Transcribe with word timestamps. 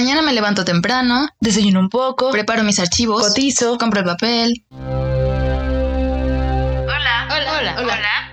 mañana 0.00 0.22
me 0.22 0.32
levanto 0.32 0.64
temprano, 0.64 1.28
Desayuno 1.40 1.78
un 1.78 1.90
poco, 1.90 2.30
preparo 2.30 2.62
mis 2.62 2.78
archivos, 2.78 3.22
cotizo. 3.28 3.76
compro 3.76 4.00
el 4.00 4.06
papel. 4.06 4.64
Hola. 6.86 7.28
Hola, 7.28 7.58
hola, 7.58 7.76
hola. 7.82 8.32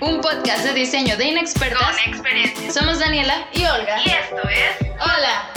Un 0.00 0.22
podcast 0.22 0.64
de 0.64 0.72
diseño 0.72 1.14
de 1.18 1.26
inexpertas. 1.26 1.78
Con 1.82 1.98
experiencia. 2.14 2.72
Somos 2.72 2.98
Daniela 3.00 3.34
y 3.52 3.66
Olga. 3.66 4.00
Y 4.02 4.08
esto 4.08 4.48
es 4.48 4.88
Hola. 4.98 5.50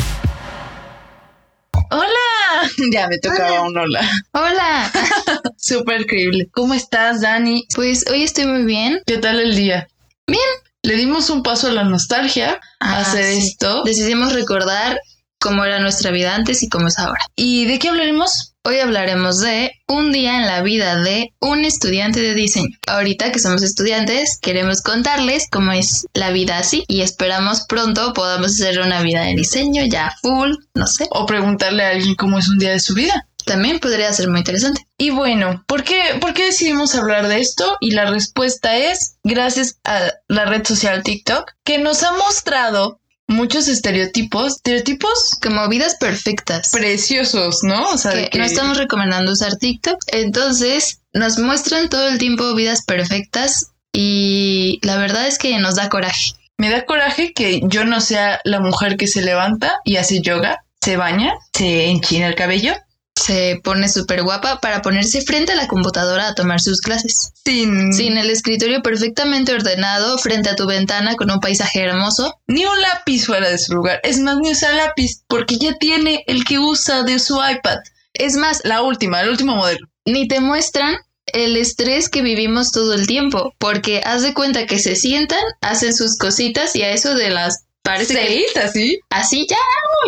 ¡Hola! 1.91 2.69
Ya 2.91 3.07
me 3.07 3.17
tocaba 3.19 3.61
un 3.61 3.77
hola. 3.77 4.01
Hola. 4.33 4.91
Súper 5.57 6.05
creíble. 6.07 6.49
¿Cómo 6.53 6.73
estás, 6.73 7.21
Dani? 7.21 7.65
Pues 7.73 8.03
hoy 8.11 8.23
estoy 8.23 8.47
muy 8.47 8.63
bien. 8.65 9.01
¿Qué 9.05 9.17
tal 9.17 9.39
el 9.39 9.55
día? 9.55 9.87
Bien. 10.27 10.41
Le 10.83 10.95
dimos 10.95 11.29
un 11.29 11.41
paso 11.43 11.67
a 11.67 11.71
la 11.71 11.83
nostalgia 11.85 12.59
a 12.81 12.97
Ah, 12.97 12.99
hacer 13.01 13.23
sí. 13.23 13.37
esto. 13.47 13.83
Decidimos 13.83 14.33
recordar 14.33 14.99
cómo 15.41 15.65
era 15.65 15.79
nuestra 15.79 16.11
vida 16.11 16.35
antes 16.35 16.63
y 16.63 16.69
cómo 16.69 16.87
es 16.87 16.97
ahora. 16.97 17.25
¿Y 17.35 17.65
de 17.65 17.79
qué 17.79 17.89
hablaremos? 17.89 18.53
Hoy 18.63 18.77
hablaremos 18.77 19.39
de 19.39 19.71
un 19.87 20.11
día 20.11 20.37
en 20.37 20.45
la 20.45 20.61
vida 20.61 21.01
de 21.01 21.33
un 21.39 21.65
estudiante 21.65 22.19
de 22.19 22.35
diseño. 22.35 22.77
Ahorita 22.85 23.31
que 23.31 23.39
somos 23.39 23.63
estudiantes, 23.63 24.37
queremos 24.39 24.83
contarles 24.83 25.47
cómo 25.51 25.71
es 25.71 26.05
la 26.13 26.29
vida 26.29 26.59
así 26.59 26.85
y 26.87 27.01
esperamos 27.01 27.65
pronto 27.67 28.13
podamos 28.13 28.51
hacer 28.51 28.79
una 28.81 29.01
vida 29.01 29.23
de 29.23 29.33
diseño 29.33 29.83
ya 29.85 30.13
full, 30.21 30.51
no 30.75 30.85
sé. 30.85 31.07
O 31.09 31.25
preguntarle 31.25 31.83
a 31.83 31.89
alguien 31.89 32.13
cómo 32.13 32.37
es 32.37 32.47
un 32.47 32.59
día 32.59 32.71
de 32.71 32.79
su 32.79 32.93
vida. 32.93 33.25
También 33.43 33.79
podría 33.79 34.13
ser 34.13 34.29
muy 34.29 34.39
interesante. 34.39 34.85
Y 34.99 35.09
bueno, 35.09 35.63
¿por 35.65 35.83
qué, 35.83 36.19
¿por 36.21 36.35
qué 36.35 36.45
decidimos 36.45 36.93
hablar 36.93 37.27
de 37.27 37.39
esto? 37.39 37.77
Y 37.79 37.91
la 37.91 38.05
respuesta 38.05 38.77
es 38.77 39.15
gracias 39.23 39.79
a 39.83 40.13
la 40.27 40.45
red 40.45 40.63
social 40.67 41.01
TikTok, 41.01 41.51
que 41.63 41.79
nos 41.79 42.03
ha 42.03 42.11
mostrado 42.13 43.00
muchos 43.31 43.67
estereotipos, 43.67 44.57
estereotipos 44.57 45.37
Como 45.41 45.67
vidas 45.67 45.95
perfectas. 45.99 46.69
preciosos, 46.71 47.59
¿no? 47.63 47.89
O 47.89 47.97
sea, 47.97 48.29
que 48.29 48.37
no 48.37 48.43
estamos 48.43 48.77
recomendando 48.77 49.31
usar 49.31 49.55
TikTok. 49.55 49.97
Entonces, 50.07 50.99
nos 51.13 51.39
muestran 51.39 51.89
todo 51.89 52.07
el 52.07 52.17
tiempo 52.17 52.53
vidas 52.53 52.83
perfectas 52.85 53.71
y 53.93 54.79
la 54.83 54.97
verdad 54.97 55.27
es 55.27 55.37
que 55.37 55.57
nos 55.59 55.75
da 55.75 55.89
coraje. 55.89 56.33
me 56.57 56.69
da 56.69 56.85
coraje 56.85 57.33
que 57.33 57.61
yo 57.63 57.85
no 57.85 58.01
sea 58.01 58.39
la 58.43 58.59
mujer 58.59 58.95
que 58.95 59.07
se 59.07 59.23
levanta 59.23 59.73
y 59.83 59.95
hace 59.95 60.21
yoga, 60.21 60.63
se 60.79 60.95
baña, 60.95 61.33
se 61.53 61.87
enchina 61.87 62.27
el 62.27 62.35
cabello, 62.35 62.75
Se 63.15 63.59
pone 63.63 63.87
súper 63.87 64.23
guapa 64.23 64.59
para 64.61 64.81
ponerse 64.81 65.21
frente 65.21 65.51
a 65.51 65.55
la 65.55 65.67
computadora 65.67 66.27
a 66.29 66.35
tomar 66.35 66.59
sus 66.59 66.81
clases. 66.81 67.31
sin, 67.45 67.93
Sin 67.93 68.17
el 68.17 68.29
escritorio 68.29 68.81
perfectamente 68.81 69.53
ordenado 69.53 70.17
frente 70.17 70.49
a 70.49 70.55
tu 70.55 70.65
ventana 70.65 71.15
con 71.15 71.29
un 71.29 71.39
paisaje 71.39 71.81
hermoso. 71.81 72.39
ni 72.47 72.65
un 72.65 72.81
lápiz 72.81 73.25
fuera 73.25 73.49
de 73.49 73.57
su 73.57 73.73
lugar. 73.73 73.99
Es 74.03 74.19
más, 74.19 74.37
ni 74.37 74.51
usa 74.51 74.71
lápiz, 74.73 75.23
porque 75.27 75.57
ya 75.57 75.73
tiene 75.77 76.23
el 76.27 76.43
que 76.45 76.59
usa 76.59 77.03
de 77.03 77.19
su 77.19 77.35
iPad. 77.35 77.77
Es 78.13 78.35
más, 78.35 78.61
La 78.63 78.81
última, 78.81 79.21
el 79.21 79.29
último 79.29 79.55
modelo. 79.55 79.87
ni 80.05 80.27
te 80.27 80.39
muestran 80.39 80.95
el 81.27 81.55
estrés 81.57 82.09
que 82.09 82.21
vivimos 82.23 82.71
todo 82.71 82.93
el 82.93 83.07
tiempo, 83.07 83.53
porque 83.59 84.01
haz 84.03 84.21
de 84.23 84.33
cuenta 84.33 84.65
que 84.65 84.79
se 84.79 84.95
sientan, 84.95 85.39
hacen 85.61 85.93
sus 85.93 86.17
cositas 86.17 86.75
y 86.75 86.81
a 86.81 86.91
eso 86.91 87.13
de 87.13 87.29
las 87.29 87.65
parece 87.83 88.13
que 88.13 88.59
así. 88.59 88.99
así 89.09 89.47
ya 89.49 89.57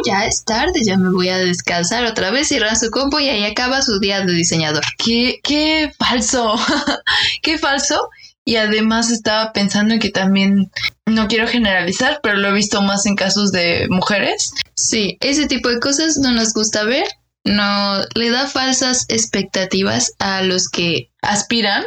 ya 0.05 0.25
es 0.25 0.43
tarde, 0.43 0.83
ya 0.83 0.97
me 0.97 1.11
voy 1.11 1.29
a 1.29 1.37
descansar 1.37 2.05
otra 2.05 2.31
vez, 2.31 2.47
cierran 2.47 2.77
su 2.77 2.89
compo 2.89 3.19
y 3.19 3.29
ahí 3.29 3.45
acaba 3.45 3.81
su 3.81 3.99
día 3.99 4.21
de 4.21 4.33
diseñador. 4.33 4.83
Qué, 4.97 5.39
qué 5.43 5.93
falso, 5.97 6.55
qué 7.41 7.57
falso. 7.57 8.09
Y 8.45 8.57
además 8.57 9.09
estaba 9.09 9.53
pensando 9.53 9.93
en 9.93 10.01
que 10.01 10.09
también, 10.09 10.69
no 11.05 11.27
quiero 11.27 11.47
generalizar, 11.47 12.19
pero 12.21 12.35
lo 12.35 12.49
he 12.49 12.53
visto 12.53 12.81
más 12.81 13.05
en 13.05 13.15
casos 13.15 13.53
de 13.53 13.87
mujeres. 13.89 14.51
Sí, 14.75 15.17
ese 15.21 15.47
tipo 15.47 15.69
de 15.69 15.79
cosas 15.79 16.17
no 16.17 16.31
nos 16.31 16.53
gusta 16.53 16.83
ver, 16.83 17.07
no 17.45 18.01
le 18.15 18.29
da 18.29 18.47
falsas 18.47 19.05
expectativas 19.07 20.13
a 20.19 20.41
los 20.41 20.67
que 20.67 21.09
Aspiran. 21.21 21.85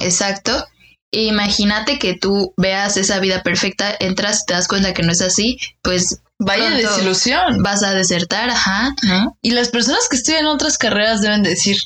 Exacto. 0.00 0.66
Imagínate 1.12 1.98
que 1.98 2.14
tú 2.14 2.52
veas 2.56 2.96
esa 2.96 3.18
vida 3.20 3.42
perfecta, 3.42 3.94
entras 4.00 4.42
y 4.42 4.46
te 4.46 4.54
das 4.54 4.68
cuenta 4.68 4.92
que 4.94 5.02
no 5.02 5.12
es 5.12 5.22
así, 5.22 5.56
pues 5.82 6.20
Vaya 6.38 6.70
desilusión. 6.70 7.62
vas 7.62 7.82
a 7.82 7.94
desertar, 7.94 8.50
ajá, 8.50 8.94
¿no? 9.02 9.38
Y 9.40 9.52
las 9.52 9.68
personas 9.70 10.06
que 10.10 10.16
estudian 10.16 10.46
otras 10.46 10.76
carreras 10.76 11.22
deben 11.22 11.42
decir, 11.42 11.78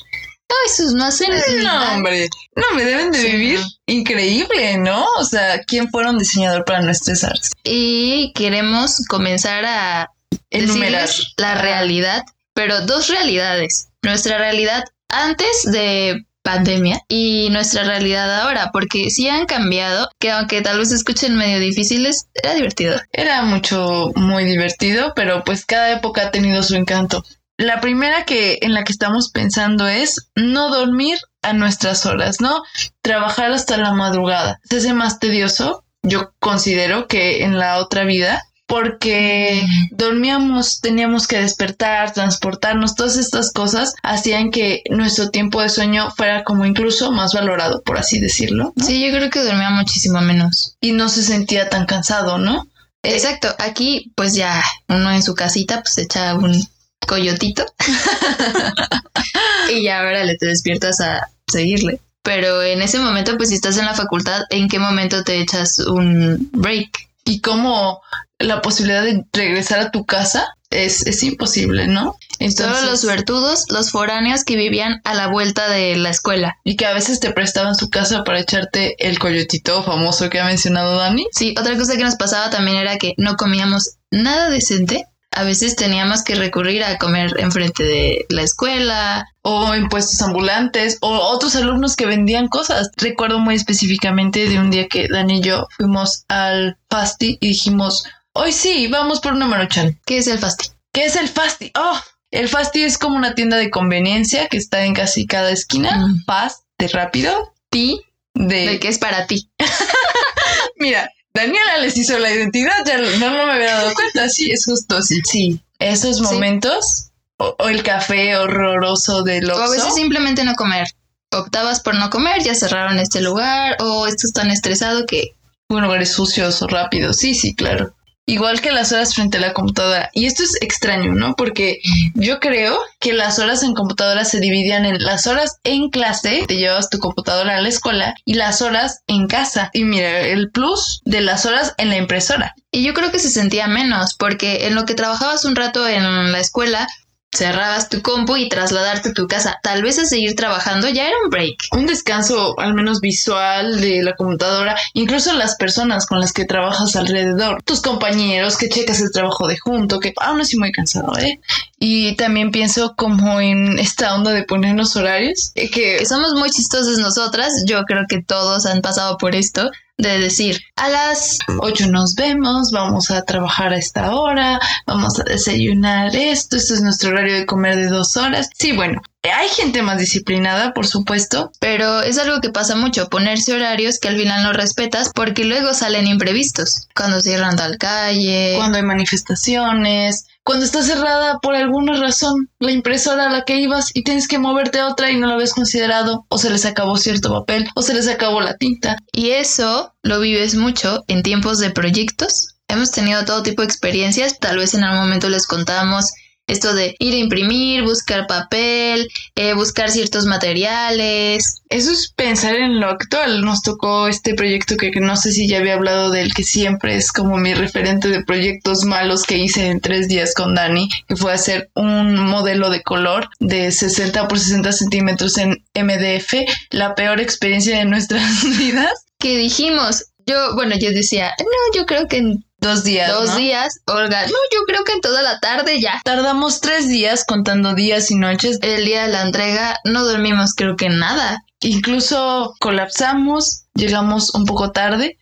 No, 0.49 0.55
esos 0.65 0.93
no 0.93 1.05
hacen 1.05 1.29
no, 1.29 1.63
nada. 1.63 1.93
hombre, 1.95 2.27
no 2.57 2.75
me 2.75 2.83
deben 2.83 3.11
de 3.11 3.21
Sí, 3.21 3.27
vivir 3.31 3.59
no. 3.61 3.65
increíble, 3.85 4.77
¿no? 4.79 5.05
O 5.17 5.23
sea, 5.23 5.61
¿quién 5.65 5.89
fuera 5.89 6.09
un 6.09 6.17
diseñador 6.17 6.65
para 6.65 6.81
no 6.81 6.91
estresarse? 6.91 7.51
Y 7.63 8.33
queremos 8.35 8.97
comenzar 9.07 9.63
a 9.65 10.09
Enumerar. 10.49 11.07
la 11.37 11.55
realidad, 11.55 12.23
pero 12.53 12.81
dos 12.85 13.07
realidades. 13.07 13.87
Nuestra 14.01 14.37
realidad 14.39 14.83
antes 15.07 15.63
de 15.71 16.25
pandemia 16.43 17.01
y 17.07 17.49
nuestra 17.51 17.83
realidad 17.83 18.41
ahora, 18.41 18.71
porque 18.71 19.09
sí 19.09 19.27
han 19.27 19.45
cambiado, 19.45 20.09
que 20.19 20.31
aunque 20.31 20.61
tal 20.61 20.79
vez 20.79 20.91
escuchen 20.91 21.35
medio 21.35 21.59
difíciles, 21.59 22.27
era 22.33 22.53
divertido. 22.53 22.99
Era 23.11 23.43
mucho, 23.43 24.11
muy 24.15 24.45
divertido, 24.45 25.13
pero 25.15 25.43
pues 25.43 25.65
cada 25.65 25.91
época 25.91 26.23
ha 26.23 26.31
tenido 26.31 26.63
su 26.63 26.75
encanto. 26.75 27.23
La 27.57 27.79
primera 27.79 28.25
que 28.25 28.57
en 28.61 28.73
la 28.73 28.83
que 28.83 28.91
estamos 28.91 29.29
pensando 29.29 29.87
es 29.87 30.29
no 30.35 30.69
dormir 30.69 31.19
a 31.43 31.53
nuestras 31.53 32.05
horas, 32.05 32.41
¿no? 32.41 32.63
Trabajar 33.01 33.51
hasta 33.51 33.77
la 33.77 33.93
madrugada. 33.93 34.59
Se 34.63 34.77
hace 34.77 34.93
más 34.93 35.19
tedioso, 35.19 35.83
yo 36.01 36.31
considero, 36.39 37.07
que 37.07 37.43
en 37.43 37.59
la 37.59 37.77
otra 37.77 38.03
vida, 38.03 38.41
porque 38.71 39.67
dormíamos, 39.91 40.79
teníamos 40.79 41.27
que 41.27 41.41
despertar, 41.41 42.13
transportarnos, 42.13 42.95
todas 42.95 43.17
estas 43.17 43.51
cosas 43.51 43.93
hacían 44.01 44.49
que 44.49 44.83
nuestro 44.89 45.29
tiempo 45.29 45.61
de 45.61 45.67
sueño 45.67 46.09
fuera 46.11 46.45
como 46.45 46.65
incluso 46.65 47.11
más 47.11 47.33
valorado, 47.33 47.81
por 47.83 47.97
así 47.97 48.21
decirlo, 48.21 48.73
¿no? 48.77 48.85
Sí, 48.85 49.05
yo 49.05 49.13
creo 49.13 49.29
que 49.29 49.43
dormía 49.43 49.71
muchísimo 49.71 50.21
menos. 50.21 50.77
y 50.79 50.93
no 50.93 51.09
se 51.09 51.21
sentía 51.21 51.67
tan 51.67 51.85
cansado, 51.85 52.37
¿no? 52.37 52.65
Exacto, 53.03 53.53
aquí 53.59 54.13
pues 54.15 54.35
ya 54.35 54.63
uno 54.87 55.11
en 55.11 55.21
su 55.21 55.35
casita 55.35 55.81
pues 55.81 55.97
echa 55.97 56.33
un 56.35 56.65
coyotito 57.05 57.65
y 59.75 59.83
ya 59.83 59.99
ahora 59.99 60.23
le 60.23 60.37
te 60.37 60.45
despiertas 60.45 61.01
a 61.01 61.27
seguirle. 61.51 61.99
Pero 62.23 62.63
en 62.63 62.81
ese 62.81 62.99
momento 62.99 63.35
pues 63.35 63.49
si 63.49 63.55
estás 63.55 63.77
en 63.77 63.85
la 63.85 63.95
facultad, 63.95 64.43
¿en 64.49 64.69
qué 64.69 64.79
momento 64.79 65.25
te 65.25 65.41
echas 65.41 65.79
un 65.79 66.49
break? 66.53 67.10
Y 67.31 67.39
como 67.39 68.01
la 68.39 68.61
posibilidad 68.61 69.03
de 69.03 69.23
regresar 69.31 69.79
a 69.79 69.91
tu 69.91 70.05
casa 70.05 70.57
es, 70.69 71.07
es 71.07 71.23
imposible, 71.23 71.87
¿no? 71.87 72.17
Solo 72.49 72.81
los 72.81 73.01
suertudos, 73.01 73.65
los 73.69 73.91
foráneos 73.91 74.43
que 74.43 74.57
vivían 74.57 74.99
a 75.05 75.13
la 75.13 75.27
vuelta 75.27 75.69
de 75.69 75.95
la 75.95 76.09
escuela. 76.09 76.57
y 76.65 76.75
que 76.75 76.85
a 76.85 76.93
veces 76.93 77.21
te 77.21 77.31
prestaban 77.31 77.75
su 77.75 77.89
casa 77.89 78.25
para 78.25 78.39
echarte 78.39 78.95
el 79.07 79.17
coyotito 79.19 79.81
famoso 79.83 80.29
que 80.29 80.39
ha 80.41 80.45
mencionado 80.45 80.97
Dani. 80.97 81.25
Sí, 81.31 81.55
otra 81.57 81.77
cosa 81.77 81.95
que 81.95 82.03
nos 82.03 82.15
pasaba 82.15 82.49
también 82.49 82.77
era 82.77 82.97
que 82.97 83.13
no 83.17 83.35
comíamos 83.37 83.97
nada 84.09 84.49
decente. 84.49 85.05
A 85.31 85.43
veces 85.43 85.75
teníamos 85.75 86.23
que 86.23 86.35
recurrir 86.35 86.83
a 86.83 86.97
comer 86.97 87.33
enfrente 87.39 87.83
de 87.83 88.25
la 88.29 88.43
escuela, 88.43 89.25
O 89.43 89.73
en 89.73 89.87
puestos 89.89 90.21
ambulantes, 90.21 90.97
o 91.01 91.09
otros 91.09 91.55
alumnos 91.55 91.95
que 91.95 92.05
vendían 92.05 92.47
cosas. 92.47 92.91
Recuerdo 92.97 93.39
muy 93.39 93.55
específicamente 93.55 94.47
de 94.47 94.59
un 94.59 94.69
día 94.69 94.87
que 94.87 95.07
Dani 95.07 95.39
y 95.39 95.41
yo 95.41 95.67
fuimos 95.77 96.25
al 96.27 96.77
Fasti 96.89 97.37
y 97.39 97.47
dijimos, 97.49 98.03
hoy 98.33 98.51
sí, 98.51 98.87
vamos 98.87 99.19
por 99.19 99.33
una 99.33 99.47
maruchan. 99.47 99.99
¿Qué 100.05 100.17
es 100.17 100.27
el 100.27 100.37
fasti? 100.37 100.69
¿Qué 100.93 101.05
es 101.05 101.15
el 101.15 101.29
Fasti? 101.29 101.71
Oh, 101.75 101.99
el 102.31 102.49
Fasti 102.49 102.83
es 102.83 102.97
como 102.97 103.15
una 103.15 103.33
tienda 103.33 103.57
de 103.57 103.69
conveniencia 103.69 104.47
que 104.47 104.57
está 104.57 104.85
en 104.85 104.93
casi 104.93 105.25
cada 105.25 105.51
esquina. 105.51 105.97
Mm. 105.97 106.23
Fast, 106.25 106.65
de 106.77 106.87
rápido, 106.89 107.53
Ti, 107.69 108.01
de... 108.33 108.67
de 108.67 108.79
que 108.79 108.89
es 108.89 108.99
para 108.99 109.25
ti. 109.27 109.49
Mira, 110.77 111.09
Daniela 111.33 111.77
les 111.81 111.97
hizo 111.97 112.17
la 112.19 112.31
identidad, 112.31 112.85
ya 112.85 112.97
no, 112.97 113.09
no 113.29 113.45
me 113.45 113.51
había 113.53 113.73
dado 113.75 113.93
cuenta, 113.93 114.27
sí, 114.29 114.51
es 114.51 114.65
justo 114.65 114.97
así. 114.97 115.21
Sí, 115.25 115.61
esos 115.79 116.17
Sí. 116.17 116.23
momentos, 116.23 117.11
o, 117.37 117.55
o 117.57 117.69
el 117.69 117.83
café 117.83 118.35
horroroso 118.37 119.23
del 119.23 119.49
O 119.49 119.55
a 119.55 119.69
veces 119.69 119.85
Oxxo, 119.85 119.95
simplemente 119.95 120.43
no 120.43 120.55
comer. 120.55 120.87
Optabas 121.31 121.79
por 121.79 121.95
no 121.95 122.09
comer, 122.09 122.43
ya 122.43 122.53
cerraron 122.53 122.99
este 122.99 123.21
lugar, 123.21 123.77
o 123.79 124.07
estás 124.07 124.33
tan 124.33 124.51
estresado 124.51 125.05
que 125.05 125.35
un 125.69 125.81
lugares 125.81 126.11
sucios 126.11 126.61
o 126.61 126.67
rápidos, 126.67 127.15
sí, 127.17 127.33
sí, 127.33 127.55
claro. 127.55 127.95
Igual 128.25 128.61
que 128.61 128.71
las 128.71 128.91
horas 128.91 129.15
frente 129.15 129.37
a 129.37 129.41
la 129.41 129.53
computadora. 129.53 130.09
Y 130.13 130.25
esto 130.25 130.43
es 130.43 130.55
extraño, 130.61 131.13
¿no? 131.13 131.35
Porque 131.35 131.79
yo 132.13 132.39
creo 132.39 132.79
que 132.99 133.13
las 133.13 133.39
horas 133.39 133.63
en 133.63 133.73
computadora 133.73 134.25
se 134.25 134.39
dividían 134.39 134.85
en 134.85 135.03
las 135.03 135.27
horas 135.27 135.57
en 135.63 135.89
clase, 135.89 136.45
te 136.47 136.55
llevabas 136.55 136.89
tu 136.89 136.99
computadora 136.99 137.57
a 137.57 137.61
la 137.61 137.69
escuela, 137.69 138.13
y 138.25 138.35
las 138.35 138.61
horas 138.61 139.01
en 139.07 139.27
casa. 139.27 139.69
Y 139.73 139.83
mira, 139.83 140.21
el 140.21 140.51
plus 140.51 141.01
de 141.05 141.21
las 141.21 141.45
horas 141.45 141.73
en 141.77 141.89
la 141.89 141.97
impresora. 141.97 142.55
Y 142.71 142.83
yo 142.83 142.93
creo 142.93 143.11
que 143.11 143.19
se 143.19 143.29
sentía 143.29 143.67
menos, 143.67 144.15
porque 144.17 144.67
en 144.67 144.75
lo 144.75 144.85
que 144.85 144.93
trabajabas 144.93 145.43
un 145.43 145.55
rato 145.55 145.87
en 145.87 146.31
la 146.31 146.39
escuela, 146.39 146.87
cerrabas 147.31 147.89
tu 147.89 148.01
compu 148.01 148.37
y 148.37 148.49
trasladarte 148.49 149.09
a 149.09 149.13
tu 149.13 149.27
casa. 149.27 149.59
Tal 149.63 149.81
vez 149.83 149.97
a 149.99 150.05
seguir 150.05 150.35
trabajando 150.35 150.89
ya 150.89 151.07
era 151.07 151.15
un 151.23 151.29
break. 151.29 151.67
Un 151.71 151.85
descanso 151.85 152.59
al 152.59 152.73
menos 152.73 152.99
visual 152.99 153.79
de 153.79 154.03
la 154.03 154.15
computadora, 154.15 154.75
incluso 154.93 155.33
las 155.33 155.55
personas 155.55 156.05
con 156.05 156.19
las 156.19 156.33
que 156.33 156.45
trabajas 156.45 156.95
alrededor, 156.95 157.61
tus 157.63 157.81
compañeros 157.81 158.57
que 158.57 158.69
checas 158.69 159.01
el 159.01 159.11
trabajo 159.11 159.47
de 159.47 159.57
junto, 159.57 159.99
que 159.99 160.13
aún 160.17 160.41
así 160.41 160.57
muy 160.57 160.71
cansado, 160.71 161.17
¿eh? 161.17 161.39
Y 161.83 162.15
también 162.15 162.51
pienso 162.51 162.93
como 162.95 163.41
en 163.41 163.79
esta 163.79 164.13
onda 164.13 164.29
de 164.33 164.43
ponernos 164.43 164.95
horarios, 164.95 165.51
eh, 165.55 165.67
que, 165.71 166.05
somos 166.05 166.35
muy 166.35 166.51
chistosas 166.51 166.99
nosotras. 166.99 167.63
Yo 167.65 167.81
creo 167.85 168.03
que 168.07 168.21
todos 168.21 168.67
han 168.67 168.81
pasado 168.81 169.17
por 169.17 169.33
esto 169.33 169.71
de 169.97 170.19
decir 170.19 170.61
a 170.75 170.89
las 170.89 171.39
8 171.59 171.87
nos 171.87 172.13
vemos, 172.13 172.69
vamos 172.71 173.09
a 173.09 173.23
trabajar 173.23 173.73
a 173.73 173.77
esta 173.77 174.15
hora, 174.15 174.59
vamos 174.85 175.19
a 175.19 175.23
desayunar 175.23 176.15
esto, 176.15 176.55
esto 176.55 176.75
es 176.75 176.81
nuestro 176.81 177.09
horario 177.09 177.33
de 177.33 177.47
comer 177.47 177.75
de 177.75 177.87
dos 177.87 178.15
horas. 178.15 178.51
Sí, 178.59 178.73
bueno, 178.73 179.01
hay 179.29 179.49
gente 179.49 179.81
más 179.81 179.99
disciplinada, 179.99 180.73
por 180.73 180.87
supuesto. 180.87 181.51
Pero 181.59 182.01
es 182.01 182.17
algo 182.17 182.41
que 182.41 182.49
pasa 182.49 182.75
mucho, 182.75 183.09
ponerse 183.09 183.53
horarios 183.53 183.99
que 183.99 184.07
al 184.07 184.17
final 184.17 184.43
no 184.43 184.53
respetas 184.53 185.11
porque 185.13 185.45
luego 185.45 185.73
salen 185.73 186.07
imprevistos. 186.07 186.87
Cuando 186.95 187.21
cierran 187.21 187.55
tal 187.55 187.77
calle. 187.77 188.55
Cuando 188.57 188.77
hay 188.77 188.83
manifestaciones, 188.83 190.25
cuando 190.43 190.65
está 190.65 190.81
cerrada 190.81 191.37
por 191.39 191.55
alguna 191.55 191.99
razón 191.99 192.49
la 192.59 192.71
impresora 192.71 193.27
a 193.27 193.31
la 193.31 193.43
que 193.43 193.57
ibas 193.57 193.91
y 193.93 194.03
tienes 194.03 194.27
que 194.27 194.39
moverte 194.39 194.79
a 194.79 194.87
otra 194.87 195.11
y 195.11 195.17
no 195.17 195.27
lo 195.27 195.33
habías 195.33 195.53
considerado, 195.53 196.25
o 196.29 196.37
se 196.39 196.49
les 196.49 196.65
acabó 196.65 196.97
cierto 196.97 197.31
papel, 197.31 197.69
o 197.75 197.83
se 197.83 197.93
les 197.93 198.07
acabó 198.07 198.41
la 198.41 198.57
tinta. 198.57 198.97
Y 199.13 199.31
eso 199.31 199.93
lo 200.01 200.19
vives 200.19 200.55
mucho 200.55 201.03
en 201.07 201.21
tiempos 201.21 201.59
de 201.59 201.69
proyectos. 201.69 202.55
Hemos 202.67 202.91
tenido 202.91 203.23
todo 203.25 203.43
tipo 203.43 203.61
de 203.61 203.67
experiencias, 203.67 204.39
tal 204.39 204.57
vez 204.57 204.73
en 204.73 204.83
algún 204.83 205.01
momento 205.01 205.29
les 205.29 205.45
contamos 205.45 206.11
esto 206.51 206.73
de 206.73 206.95
ir 206.99 207.13
a 207.13 207.17
imprimir, 207.17 207.83
buscar 207.83 208.27
papel, 208.27 209.07
eh, 209.35 209.53
buscar 209.53 209.89
ciertos 209.89 210.25
materiales. 210.25 211.61
Eso 211.69 211.91
es 211.91 212.11
pensar 212.13 212.55
en 212.55 212.81
lo 212.81 212.89
actual. 212.89 213.41
Nos 213.41 213.61
tocó 213.63 214.07
este 214.07 214.33
proyecto 214.33 214.75
que, 214.75 214.91
que 214.91 214.99
no 214.99 215.15
sé 215.15 215.31
si 215.31 215.47
ya 215.47 215.59
había 215.59 215.75
hablado 215.75 216.11
del 216.11 216.33
que 216.33 216.43
siempre 216.43 216.97
es 216.97 217.13
como 217.13 217.37
mi 217.37 217.53
referente 217.53 218.09
de 218.09 218.23
proyectos 218.23 218.83
malos 218.83 219.23
que 219.23 219.37
hice 219.37 219.67
en 219.67 219.79
tres 219.79 220.09
días 220.09 220.33
con 220.33 220.53
Dani, 220.53 220.89
que 221.07 221.15
fue 221.15 221.31
hacer 221.31 221.69
un 221.73 222.15
modelo 222.15 222.69
de 222.69 222.83
color 222.83 223.29
de 223.39 223.71
60 223.71 224.27
por 224.27 224.37
60 224.37 224.73
centímetros 224.73 225.37
en 225.37 225.63
MDF, 225.73 226.33
la 226.69 226.95
peor 226.95 227.21
experiencia 227.21 227.77
de 227.77 227.85
nuestras 227.85 228.43
vidas. 228.57 229.05
Que 229.19 229.37
dijimos, 229.37 230.05
yo, 230.25 230.53
bueno, 230.55 230.75
yo 230.77 230.89
decía, 230.91 231.31
no, 231.39 231.79
yo 231.79 231.85
creo 231.85 232.07
que 232.07 232.17
en 232.17 232.43
Dos 232.61 232.83
días. 232.83 233.11
dos 233.11 233.29
¿no? 233.29 233.35
días, 233.37 233.79
Olga, 233.87 234.21
no, 234.21 234.37
yo 234.53 234.59
creo 234.67 234.83
que 234.83 234.93
en 234.93 235.01
toda 235.01 235.23
la 235.23 235.39
tarde 235.39 235.81
ya. 235.81 235.99
Tardamos 236.05 236.61
tres 236.61 236.87
días 236.87 237.25
contando 237.25 237.73
días 237.73 238.11
y 238.11 238.15
noches. 238.15 238.59
El 238.61 238.85
día 238.85 239.03
de 239.03 239.09
la 239.09 239.23
entrega 239.23 239.79
no 239.83 240.05
dormimos 240.05 240.53
creo 240.55 240.75
que 240.75 240.89
nada. 240.89 241.43
Incluso 241.61 242.53
colapsamos, 242.59 243.65
llegamos 243.73 244.33
un 244.35 244.45
poco 244.45 244.71
tarde. 244.71 245.17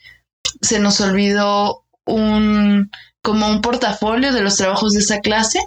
Se 0.61 0.79
nos 0.79 0.99
olvidó 0.99 1.85
un 2.05 2.91
como 3.21 3.47
un 3.47 3.61
portafolio 3.61 4.33
de 4.33 4.41
los 4.41 4.57
trabajos 4.57 4.93
de 4.93 4.99
esa 4.99 5.19
clase, 5.19 5.59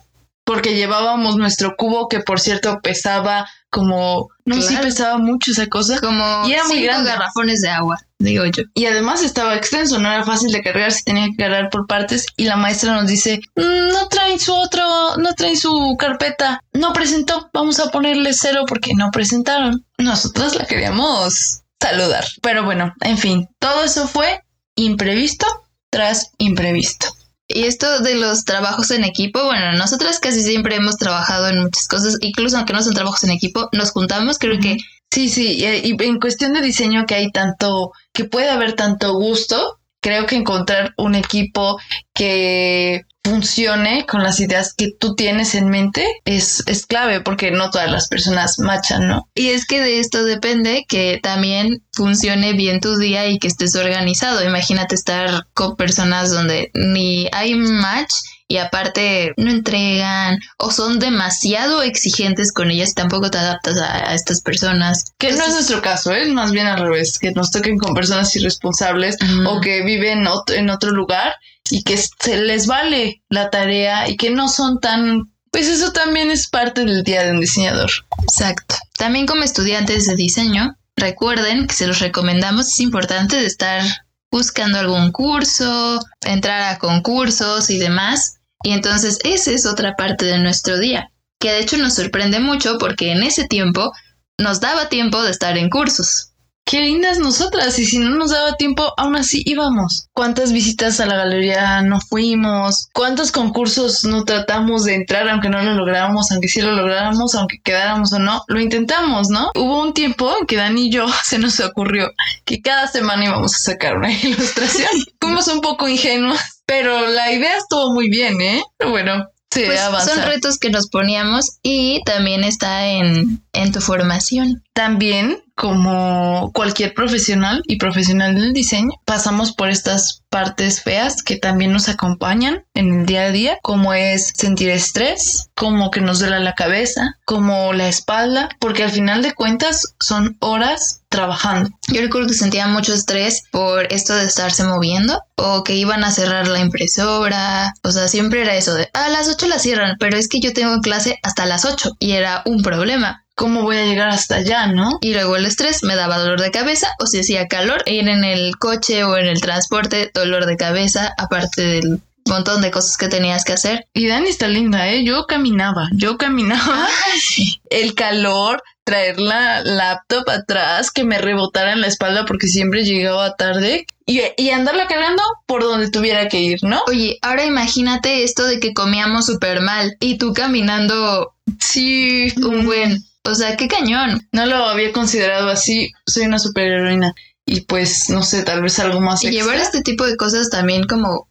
porque 0.52 0.74
llevábamos 0.74 1.36
nuestro 1.36 1.76
cubo 1.76 2.08
que 2.08 2.20
por 2.20 2.38
cierto 2.38 2.78
pesaba 2.82 3.48
como 3.70 4.28
no 4.44 4.56
sí 4.60 4.68
Claro. 4.68 4.82
pesaba 4.84 5.16
mucho 5.18 5.50
esa 5.52 5.66
cosa. 5.68 5.98
Como 5.98 6.46
Y 6.46 6.52
era 6.52 6.64
muy 6.66 6.82
grande. 6.82 7.08
garrafones 7.08 7.62
de 7.62 7.70
agua, 7.70 7.96
digo 8.18 8.44
yo. 8.44 8.64
Y 8.74 8.84
además 8.84 9.22
estaba 9.22 9.54
extenso, 9.54 9.98
no 9.98 10.12
era 10.12 10.24
fácil 10.24 10.52
de 10.52 10.62
cargar, 10.62 10.92
se 10.92 11.04
tenía 11.04 11.26
que 11.28 11.36
cargar 11.42 11.70
por 11.70 11.86
partes. 11.86 12.26
Y 12.36 12.44
la 12.44 12.56
maestra 12.56 12.92
nos 12.92 13.06
dice, 13.06 13.40
"Mm, 13.56 13.92
no 13.94 14.08
traen 14.08 14.38
su 14.38 14.52
otro, 14.52 15.16
no 15.16 15.32
traen 15.34 15.56
su 15.56 15.96
carpeta, 15.98 16.60
no 16.74 16.92
presentó, 16.92 17.48
vamos 17.54 17.80
a 17.80 17.88
ponerle 17.90 18.34
cero 18.34 18.64
porque 18.68 18.92
no 18.94 19.10
presentaron. 19.10 19.86
Nosotros 19.96 20.54
la 20.56 20.66
queríamos 20.66 21.62
saludar. 21.80 22.26
Pero 22.42 22.64
bueno, 22.64 22.92
en 23.00 23.16
fin, 23.16 23.48
todo 23.58 23.84
eso 23.84 24.06
fue 24.06 24.42
imprevisto 24.76 25.46
tras 25.90 26.30
imprevisto. 26.36 27.06
Y 27.54 27.64
esto 27.64 28.00
de 28.00 28.14
los 28.14 28.44
trabajos 28.44 28.90
en 28.90 29.04
equipo, 29.04 29.44
bueno, 29.44 29.72
nosotras 29.74 30.18
casi 30.18 30.42
siempre 30.42 30.76
hemos 30.76 30.96
trabajado 30.96 31.48
en 31.48 31.60
muchas 31.60 31.86
cosas, 31.88 32.16
incluso 32.20 32.56
aunque 32.56 32.72
no 32.72 32.82
son 32.82 32.94
trabajos 32.94 33.24
en 33.24 33.30
equipo, 33.30 33.68
nos 33.72 33.90
juntamos, 33.90 34.38
creo 34.38 34.58
que 34.60 34.76
Sí, 35.12 35.28
sí, 35.28 35.62
y, 35.62 36.02
en 36.02 36.18
cuestión 36.18 36.54
de 36.54 36.62
diseño 36.62 37.04
que 37.06 37.14
hay 37.14 37.30
tanto, 37.30 37.92
que 38.14 38.24
puede 38.24 38.48
haber 38.48 38.72
tanto 38.72 39.12
gusto, 39.12 39.78
creo 40.00 40.24
que 40.24 40.36
encontrar 40.36 40.94
un 40.96 41.14
equipo 41.14 41.78
que 42.14 43.02
funcione 43.24 44.04
con 44.06 44.22
las 44.22 44.40
ideas 44.40 44.74
que 44.74 44.90
tú 44.98 45.14
tienes 45.14 45.54
en 45.54 45.68
mente 45.68 46.06
es, 46.24 46.62
es 46.66 46.86
clave 46.86 47.20
porque 47.20 47.50
no 47.50 47.70
todas 47.70 47.90
las 47.90 48.08
personas 48.08 48.58
machan, 48.58 49.06
¿no? 49.06 49.28
Y 49.34 49.48
es 49.48 49.66
que 49.66 49.80
de 49.80 50.00
esto 50.00 50.24
depende 50.24 50.84
que 50.88 51.20
también 51.22 51.82
funcione 51.92 52.52
bien 52.54 52.80
tu 52.80 52.96
día 52.96 53.28
y 53.28 53.38
que 53.38 53.48
estés 53.48 53.76
organizado. 53.76 54.44
Imagínate 54.44 54.94
estar 54.94 55.46
con 55.54 55.76
personas 55.76 56.30
donde 56.30 56.70
ni 56.74 57.28
hay 57.32 57.54
match 57.54 58.12
y 58.48 58.58
aparte 58.58 59.32
no 59.38 59.50
entregan 59.50 60.38
o 60.58 60.70
son 60.70 60.98
demasiado 60.98 61.82
exigentes 61.82 62.52
con 62.52 62.70
ellas 62.70 62.90
y 62.90 62.94
tampoco 62.94 63.30
te 63.30 63.38
adaptas 63.38 63.78
a, 63.78 64.10
a 64.10 64.14
estas 64.14 64.42
personas. 64.42 65.04
Que 65.16 65.32
no 65.32 65.44
es 65.44 65.54
nuestro 65.54 65.80
caso, 65.80 66.12
¿eh? 66.12 66.26
Más 66.26 66.52
bien 66.52 66.66
al 66.66 66.80
revés, 66.80 67.18
que 67.18 67.30
nos 67.30 67.50
toquen 67.50 67.78
con 67.78 67.94
personas 67.94 68.34
irresponsables 68.36 69.16
o 69.46 69.60
que 69.60 69.82
viven 69.84 70.26
en 70.48 70.70
otro 70.70 70.90
lugar 70.90 71.34
y 71.70 71.82
que 71.84 71.96
se 71.96 72.36
les 72.42 72.66
vale 72.66 73.22
la 73.28 73.50
tarea 73.50 74.08
y 74.08 74.16
que 74.16 74.30
no 74.30 74.48
son 74.48 74.80
tan... 74.80 75.32
Pues 75.50 75.68
eso 75.68 75.92
también 75.92 76.30
es 76.30 76.48
parte 76.48 76.84
del 76.84 77.02
día 77.02 77.24
de 77.24 77.32
un 77.32 77.40
diseñador. 77.40 77.90
Exacto. 78.22 78.76
También 78.96 79.26
como 79.26 79.42
estudiantes 79.42 80.06
de 80.06 80.16
diseño, 80.16 80.76
recuerden 80.96 81.66
que 81.66 81.74
se 81.74 81.86
los 81.86 81.98
recomendamos, 81.98 82.68
es 82.68 82.80
importante 82.80 83.36
de 83.36 83.46
estar 83.46 83.82
buscando 84.30 84.78
algún 84.78 85.12
curso, 85.12 86.00
entrar 86.22 86.62
a 86.62 86.78
concursos 86.78 87.68
y 87.68 87.78
demás. 87.78 88.38
Y 88.64 88.72
entonces 88.72 89.18
esa 89.24 89.50
es 89.50 89.66
otra 89.66 89.94
parte 89.96 90.24
de 90.24 90.38
nuestro 90.38 90.78
día, 90.78 91.10
que 91.38 91.52
de 91.52 91.60
hecho 91.60 91.76
nos 91.76 91.94
sorprende 91.94 92.40
mucho 92.40 92.78
porque 92.78 93.12
en 93.12 93.22
ese 93.22 93.46
tiempo 93.46 93.92
nos 94.38 94.60
daba 94.60 94.88
tiempo 94.88 95.22
de 95.22 95.30
estar 95.30 95.58
en 95.58 95.68
cursos. 95.68 96.31
Qué 96.64 96.80
lindas 96.80 97.18
nosotras, 97.18 97.78
y 97.78 97.84
si 97.84 97.98
no 97.98 98.10
nos 98.10 98.30
daba 98.30 98.56
tiempo, 98.56 98.94
aún 98.96 99.16
así 99.16 99.42
íbamos. 99.44 100.06
¿Cuántas 100.12 100.52
visitas 100.52 101.00
a 101.00 101.06
la 101.06 101.16
galería 101.16 101.82
no 101.82 102.00
fuimos? 102.00 102.88
¿Cuántos 102.94 103.32
concursos 103.32 104.04
no 104.04 104.24
tratamos 104.24 104.84
de 104.84 104.94
entrar 104.94 105.28
aunque 105.28 105.50
no 105.50 105.62
lo 105.62 105.74
lográramos, 105.74 106.30
aunque 106.30 106.48
sí 106.48 106.62
lo 106.62 106.72
lográramos, 106.72 107.34
aunque 107.34 107.60
quedáramos 107.62 108.12
o 108.12 108.18
no? 108.18 108.42
Lo 108.46 108.60
intentamos, 108.60 109.28
¿no? 109.28 109.50
Hubo 109.54 109.82
un 109.82 109.92
tiempo 109.92 110.32
en 110.40 110.46
que 110.46 110.56
Dani 110.56 110.86
y 110.86 110.90
yo 110.90 111.06
se 111.24 111.38
nos 111.38 111.60
ocurrió 111.60 112.10
que 112.44 112.62
cada 112.62 112.86
semana 112.86 113.24
íbamos 113.26 113.54
a 113.54 113.58
sacar 113.58 113.96
una 113.96 114.12
ilustración. 114.22 114.88
Fuimos 115.20 115.48
un 115.48 115.60
poco 115.60 115.88
ingenuas, 115.88 116.62
pero 116.64 117.06
la 117.08 117.32
idea 117.32 117.56
estuvo 117.56 117.92
muy 117.92 118.08
bien, 118.08 118.40
¿eh? 118.40 118.62
Pero 118.78 118.90
bueno, 118.92 119.26
sí, 119.50 119.64
Pues 119.66 119.80
son 120.04 120.22
retos 120.22 120.58
que 120.58 120.70
nos 120.70 120.88
poníamos 120.88 121.58
y 121.62 122.02
también 122.04 122.44
está 122.44 122.86
en, 122.86 123.44
en 123.52 123.72
tu 123.72 123.80
formación. 123.80 124.62
También, 124.72 125.42
como 125.54 126.50
cualquier 126.54 126.94
profesional 126.94 127.62
y 127.66 127.76
profesional 127.76 128.34
del 128.34 128.52
diseño, 128.52 128.92
pasamos 129.04 129.52
por 129.52 129.68
estas 129.68 130.22
partes 130.30 130.82
feas 130.82 131.22
que 131.22 131.36
también 131.36 131.72
nos 131.72 131.90
acompañan 131.90 132.64
en 132.72 133.00
el 133.00 133.06
día 133.06 133.24
a 133.24 133.30
día, 133.30 133.58
como 133.62 133.92
es 133.92 134.32
sentir 134.34 134.70
estrés, 134.70 135.50
como 135.54 135.90
que 135.90 136.00
nos 136.00 136.20
duela 136.20 136.40
la 136.40 136.54
cabeza, 136.54 137.18
como 137.26 137.74
la 137.74 137.88
espalda, 137.88 138.48
porque 138.58 138.82
al 138.82 138.90
final 138.90 139.22
de 139.22 139.34
cuentas 139.34 139.94
son 140.00 140.36
horas 140.40 141.02
trabajando. 141.10 141.70
Yo 141.92 142.00
recuerdo 142.00 142.28
que 142.28 142.34
sentía 142.34 142.66
mucho 142.66 142.94
estrés 142.94 143.44
por 143.50 143.92
esto 143.92 144.14
de 144.16 144.24
estarse 144.24 144.64
moviendo 144.64 145.22
o 145.36 145.62
que 145.62 145.74
iban 145.74 146.02
a 146.02 146.10
cerrar 146.10 146.48
la 146.48 146.60
impresora. 146.60 147.74
O 147.82 147.92
sea, 147.92 148.08
siempre 148.08 148.40
era 148.40 148.56
eso 148.56 148.74
de 148.74 148.88
a 148.94 149.10
las 149.10 149.28
8 149.28 149.46
la 149.46 149.58
cierran, 149.58 149.96
pero 150.00 150.16
es 150.16 150.28
que 150.28 150.40
yo 150.40 150.54
tengo 150.54 150.80
clase 150.80 151.18
hasta 151.22 151.44
las 151.44 151.66
8 151.66 151.96
y 151.98 152.12
era 152.12 152.42
un 152.46 152.62
problema. 152.62 153.21
¿Cómo 153.34 153.62
voy 153.62 153.76
a 153.76 153.86
llegar 153.86 154.08
hasta 154.08 154.36
allá, 154.36 154.66
no? 154.66 154.98
Y 155.00 155.14
luego 155.14 155.36
el 155.36 155.46
estrés 155.46 155.82
me 155.82 155.96
daba 155.96 156.18
dolor 156.18 156.40
de 156.40 156.50
cabeza 156.50 156.88
o 156.98 157.06
si 157.06 157.20
hacía 157.20 157.48
calor, 157.48 157.82
ir 157.86 158.08
en 158.08 158.24
el 158.24 158.56
coche 158.58 159.04
o 159.04 159.16
en 159.16 159.26
el 159.26 159.40
transporte, 159.40 160.10
dolor 160.14 160.46
de 160.46 160.56
cabeza, 160.56 161.12
aparte 161.16 161.62
del 161.62 162.00
montón 162.26 162.62
de 162.62 162.70
cosas 162.70 162.96
que 162.96 163.08
tenías 163.08 163.44
que 163.44 163.54
hacer. 163.54 163.86
Y 163.94 164.06
Dani 164.06 164.28
está 164.28 164.48
linda, 164.48 164.88
¿eh? 164.88 165.04
Yo 165.04 165.26
caminaba, 165.26 165.88
yo 165.92 166.18
caminaba. 166.18 166.88
El 167.70 167.94
calor, 167.94 168.62
traer 168.84 169.18
la 169.18 169.62
laptop 169.62 170.28
atrás, 170.28 170.90
que 170.90 171.04
me 171.04 171.18
rebotara 171.18 171.72
en 171.72 171.80
la 171.80 171.86
espalda 171.86 172.26
porque 172.26 172.48
siempre 172.48 172.84
llegaba 172.84 173.34
tarde 173.34 173.86
y, 174.04 174.20
y 174.36 174.50
andarla 174.50 174.86
cargando 174.86 175.22
por 175.46 175.62
donde 175.62 175.90
tuviera 175.90 176.28
que 176.28 176.40
ir, 176.40 176.58
¿no? 176.62 176.82
Oye, 176.86 177.18
ahora 177.22 177.46
imagínate 177.46 178.24
esto 178.24 178.44
de 178.44 178.60
que 178.60 178.74
comíamos 178.74 179.26
súper 179.26 179.62
mal 179.62 179.96
y 180.00 180.18
tú 180.18 180.34
caminando 180.34 181.32
Sí, 181.58 182.32
un 182.36 182.64
buen... 182.64 183.02
O 183.24 183.34
sea, 183.34 183.56
qué 183.56 183.68
cañón. 183.68 184.26
No 184.32 184.46
lo 184.46 184.56
había 184.66 184.92
considerado 184.92 185.48
así. 185.48 185.92
Soy 186.06 186.24
una 186.24 186.38
superheroína. 186.38 187.14
Y 187.46 187.62
pues, 187.62 188.08
no 188.10 188.22
sé, 188.22 188.42
tal 188.42 188.62
vez 188.62 188.78
algo 188.78 189.00
más 189.00 189.22
Y 189.22 189.28
extra. 189.28 189.44
llevar 189.44 189.60
este 189.60 189.82
tipo 189.82 190.04
de 190.06 190.16
cosas 190.16 190.50
también 190.50 190.84
como 190.84 191.28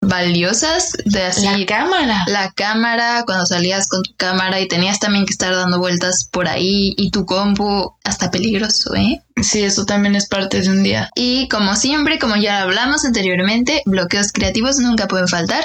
valiosas 0.00 0.92
de 1.04 1.22
así. 1.22 1.44
La 1.46 1.64
cámara. 1.66 2.24
La 2.26 2.52
cámara, 2.52 3.22
cuando 3.24 3.46
salías 3.46 3.88
con 3.88 4.02
tu 4.02 4.14
cámara 4.16 4.60
y 4.60 4.68
tenías 4.68 4.98
también 5.00 5.24
que 5.26 5.32
estar 5.32 5.54
dando 5.54 5.78
vueltas 5.78 6.28
por 6.30 6.48
ahí 6.48 6.94
y 6.96 7.10
tu 7.10 7.24
compu, 7.24 7.94
hasta 8.04 8.30
peligroso, 8.30 8.94
¿eh? 8.94 9.22
Sí, 9.42 9.62
eso 9.62 9.84
también 9.86 10.14
es 10.14 10.28
parte 10.28 10.60
de 10.60 10.68
un 10.68 10.82
día. 10.82 11.10
Y 11.14 11.48
como 11.48 11.74
siempre, 11.76 12.18
como 12.18 12.36
ya 12.36 12.60
hablamos 12.62 13.04
anteriormente, 13.04 13.82
bloqueos 13.86 14.32
creativos 14.32 14.78
nunca 14.78 15.08
pueden 15.08 15.28
faltar. 15.28 15.64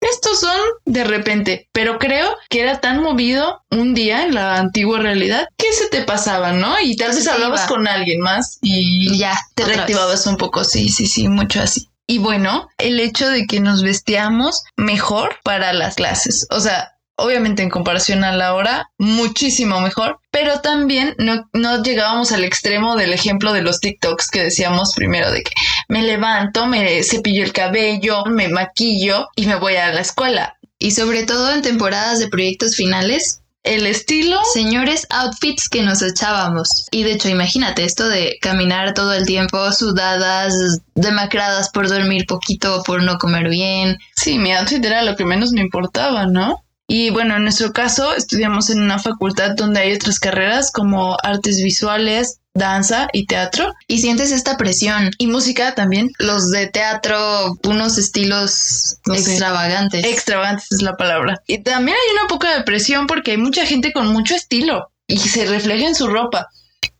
Estos 0.00 0.40
son 0.40 0.58
de 0.84 1.04
repente, 1.04 1.68
pero 1.72 1.98
creo 1.98 2.36
que 2.50 2.60
era 2.60 2.80
tan 2.80 3.02
movido 3.02 3.62
un 3.70 3.94
día 3.94 4.24
en 4.26 4.34
la 4.34 4.56
antigua 4.58 4.98
realidad 5.00 5.48
que 5.56 5.72
se 5.72 5.88
te 5.88 6.02
pasaba, 6.02 6.52
¿no? 6.52 6.78
Y 6.80 6.96
tal 6.96 7.14
vez 7.14 7.26
hablabas 7.26 7.62
iba. 7.62 7.68
con 7.68 7.88
alguien 7.88 8.20
más 8.20 8.58
y 8.62 9.16
Ya, 9.18 9.34
te 9.54 9.64
vez. 9.64 9.74
reactivabas 9.76 10.26
un 10.26 10.36
poco, 10.36 10.64
sí, 10.64 10.88
sí, 10.90 11.06
sí, 11.06 11.28
mucho 11.28 11.60
así. 11.62 11.88
Y 12.06 12.18
bueno, 12.18 12.68
el 12.78 13.00
hecho 13.00 13.28
de 13.28 13.46
que 13.46 13.58
nos 13.60 13.82
vestíamos 13.82 14.62
mejor 14.76 15.36
para 15.42 15.72
las 15.72 15.96
clases, 15.96 16.46
o 16.50 16.60
sea, 16.60 16.92
obviamente 17.18 17.62
en 17.62 17.70
comparación 17.70 18.22
a 18.22 18.36
la 18.36 18.54
hora, 18.54 18.90
muchísimo 18.98 19.80
mejor, 19.80 20.20
pero 20.30 20.60
también 20.60 21.14
no, 21.18 21.48
no 21.54 21.82
llegábamos 21.82 22.30
al 22.30 22.44
extremo 22.44 22.94
del 22.94 23.12
ejemplo 23.14 23.52
de 23.54 23.62
los 23.62 23.80
TikToks 23.80 24.30
que 24.30 24.42
decíamos 24.44 24.92
primero 24.94 25.32
de 25.32 25.42
que 25.42 25.52
me 25.88 26.02
levanto, 26.02 26.66
me 26.66 27.02
cepillo 27.02 27.44
el 27.44 27.52
cabello, 27.52 28.24
me 28.26 28.48
maquillo 28.48 29.28
y 29.36 29.46
me 29.46 29.56
voy 29.56 29.76
a 29.76 29.92
la 29.92 30.00
escuela. 30.00 30.56
Y 30.78 30.90
sobre 30.90 31.24
todo 31.24 31.52
en 31.52 31.62
temporadas 31.62 32.18
de 32.18 32.28
proyectos 32.28 32.76
finales, 32.76 33.42
El 33.66 33.84
estilo 33.88 34.38
señores 34.54 35.08
outfits 35.10 35.68
que 35.68 35.82
nos 35.82 36.00
echábamos. 36.00 36.86
Y 36.92 37.02
de 37.02 37.14
hecho, 37.14 37.28
imagínate 37.28 37.82
esto 37.82 38.08
de 38.08 38.38
caminar 38.40 38.94
todo 38.94 39.12
el 39.12 39.26
tiempo 39.26 39.72
sudadas, 39.72 40.54
demacradas 40.94 41.70
por 41.70 41.88
dormir 41.88 42.26
poquito, 42.28 42.84
por 42.84 43.02
no 43.02 43.18
comer 43.18 43.48
bien. 43.48 43.98
Sí, 44.14 44.38
mi 44.38 44.52
outfit 44.52 44.84
era 44.84 45.02
lo 45.02 45.16
que 45.16 45.24
menos 45.24 45.50
me 45.50 45.62
importaba, 45.62 46.26
¿no? 46.26 46.62
Y 46.86 47.10
bueno, 47.10 47.34
en 47.34 47.42
nuestro 47.42 47.72
caso 47.72 48.14
estudiamos 48.14 48.70
en 48.70 48.80
una 48.80 49.00
facultad 49.00 49.56
donde 49.56 49.80
hay 49.80 49.94
otras 49.94 50.20
carreras 50.20 50.70
como 50.70 51.16
artes 51.24 51.60
visuales, 51.60 52.38
danza 52.56 53.08
y 53.12 53.26
teatro 53.26 53.72
Y 53.88 53.98
sientes 54.00 54.32
esta 54.32 54.56
presión. 54.56 55.10
y 55.18 55.26
música 55.26 55.74
también. 55.74 56.10
Los 56.18 56.50
de 56.50 56.66
teatro, 56.68 57.56
unos 57.64 57.98
estilos 57.98 58.96
No 59.06 59.14
sé. 59.14 59.20
extravagantes. 59.30 60.04
Extravagantes 60.04 60.72
es 60.72 60.82
la 60.82 60.96
palabra. 60.96 61.40
Y 61.46 61.62
también 61.62 61.96
hay 61.96 62.16
una 62.18 62.28
poca 62.28 62.56
de 62.56 62.64
presión 62.64 63.06
porque 63.06 63.32
hay 63.32 63.36
mucha 63.38 63.66
gente 63.66 63.92
con 63.92 64.08
mucho 64.08 64.34
estilo 64.34 64.90
y 65.06 65.18
se 65.18 65.46
refleja 65.46 65.86
en 65.86 65.94
su 65.94 66.06
ropa. 66.08 66.48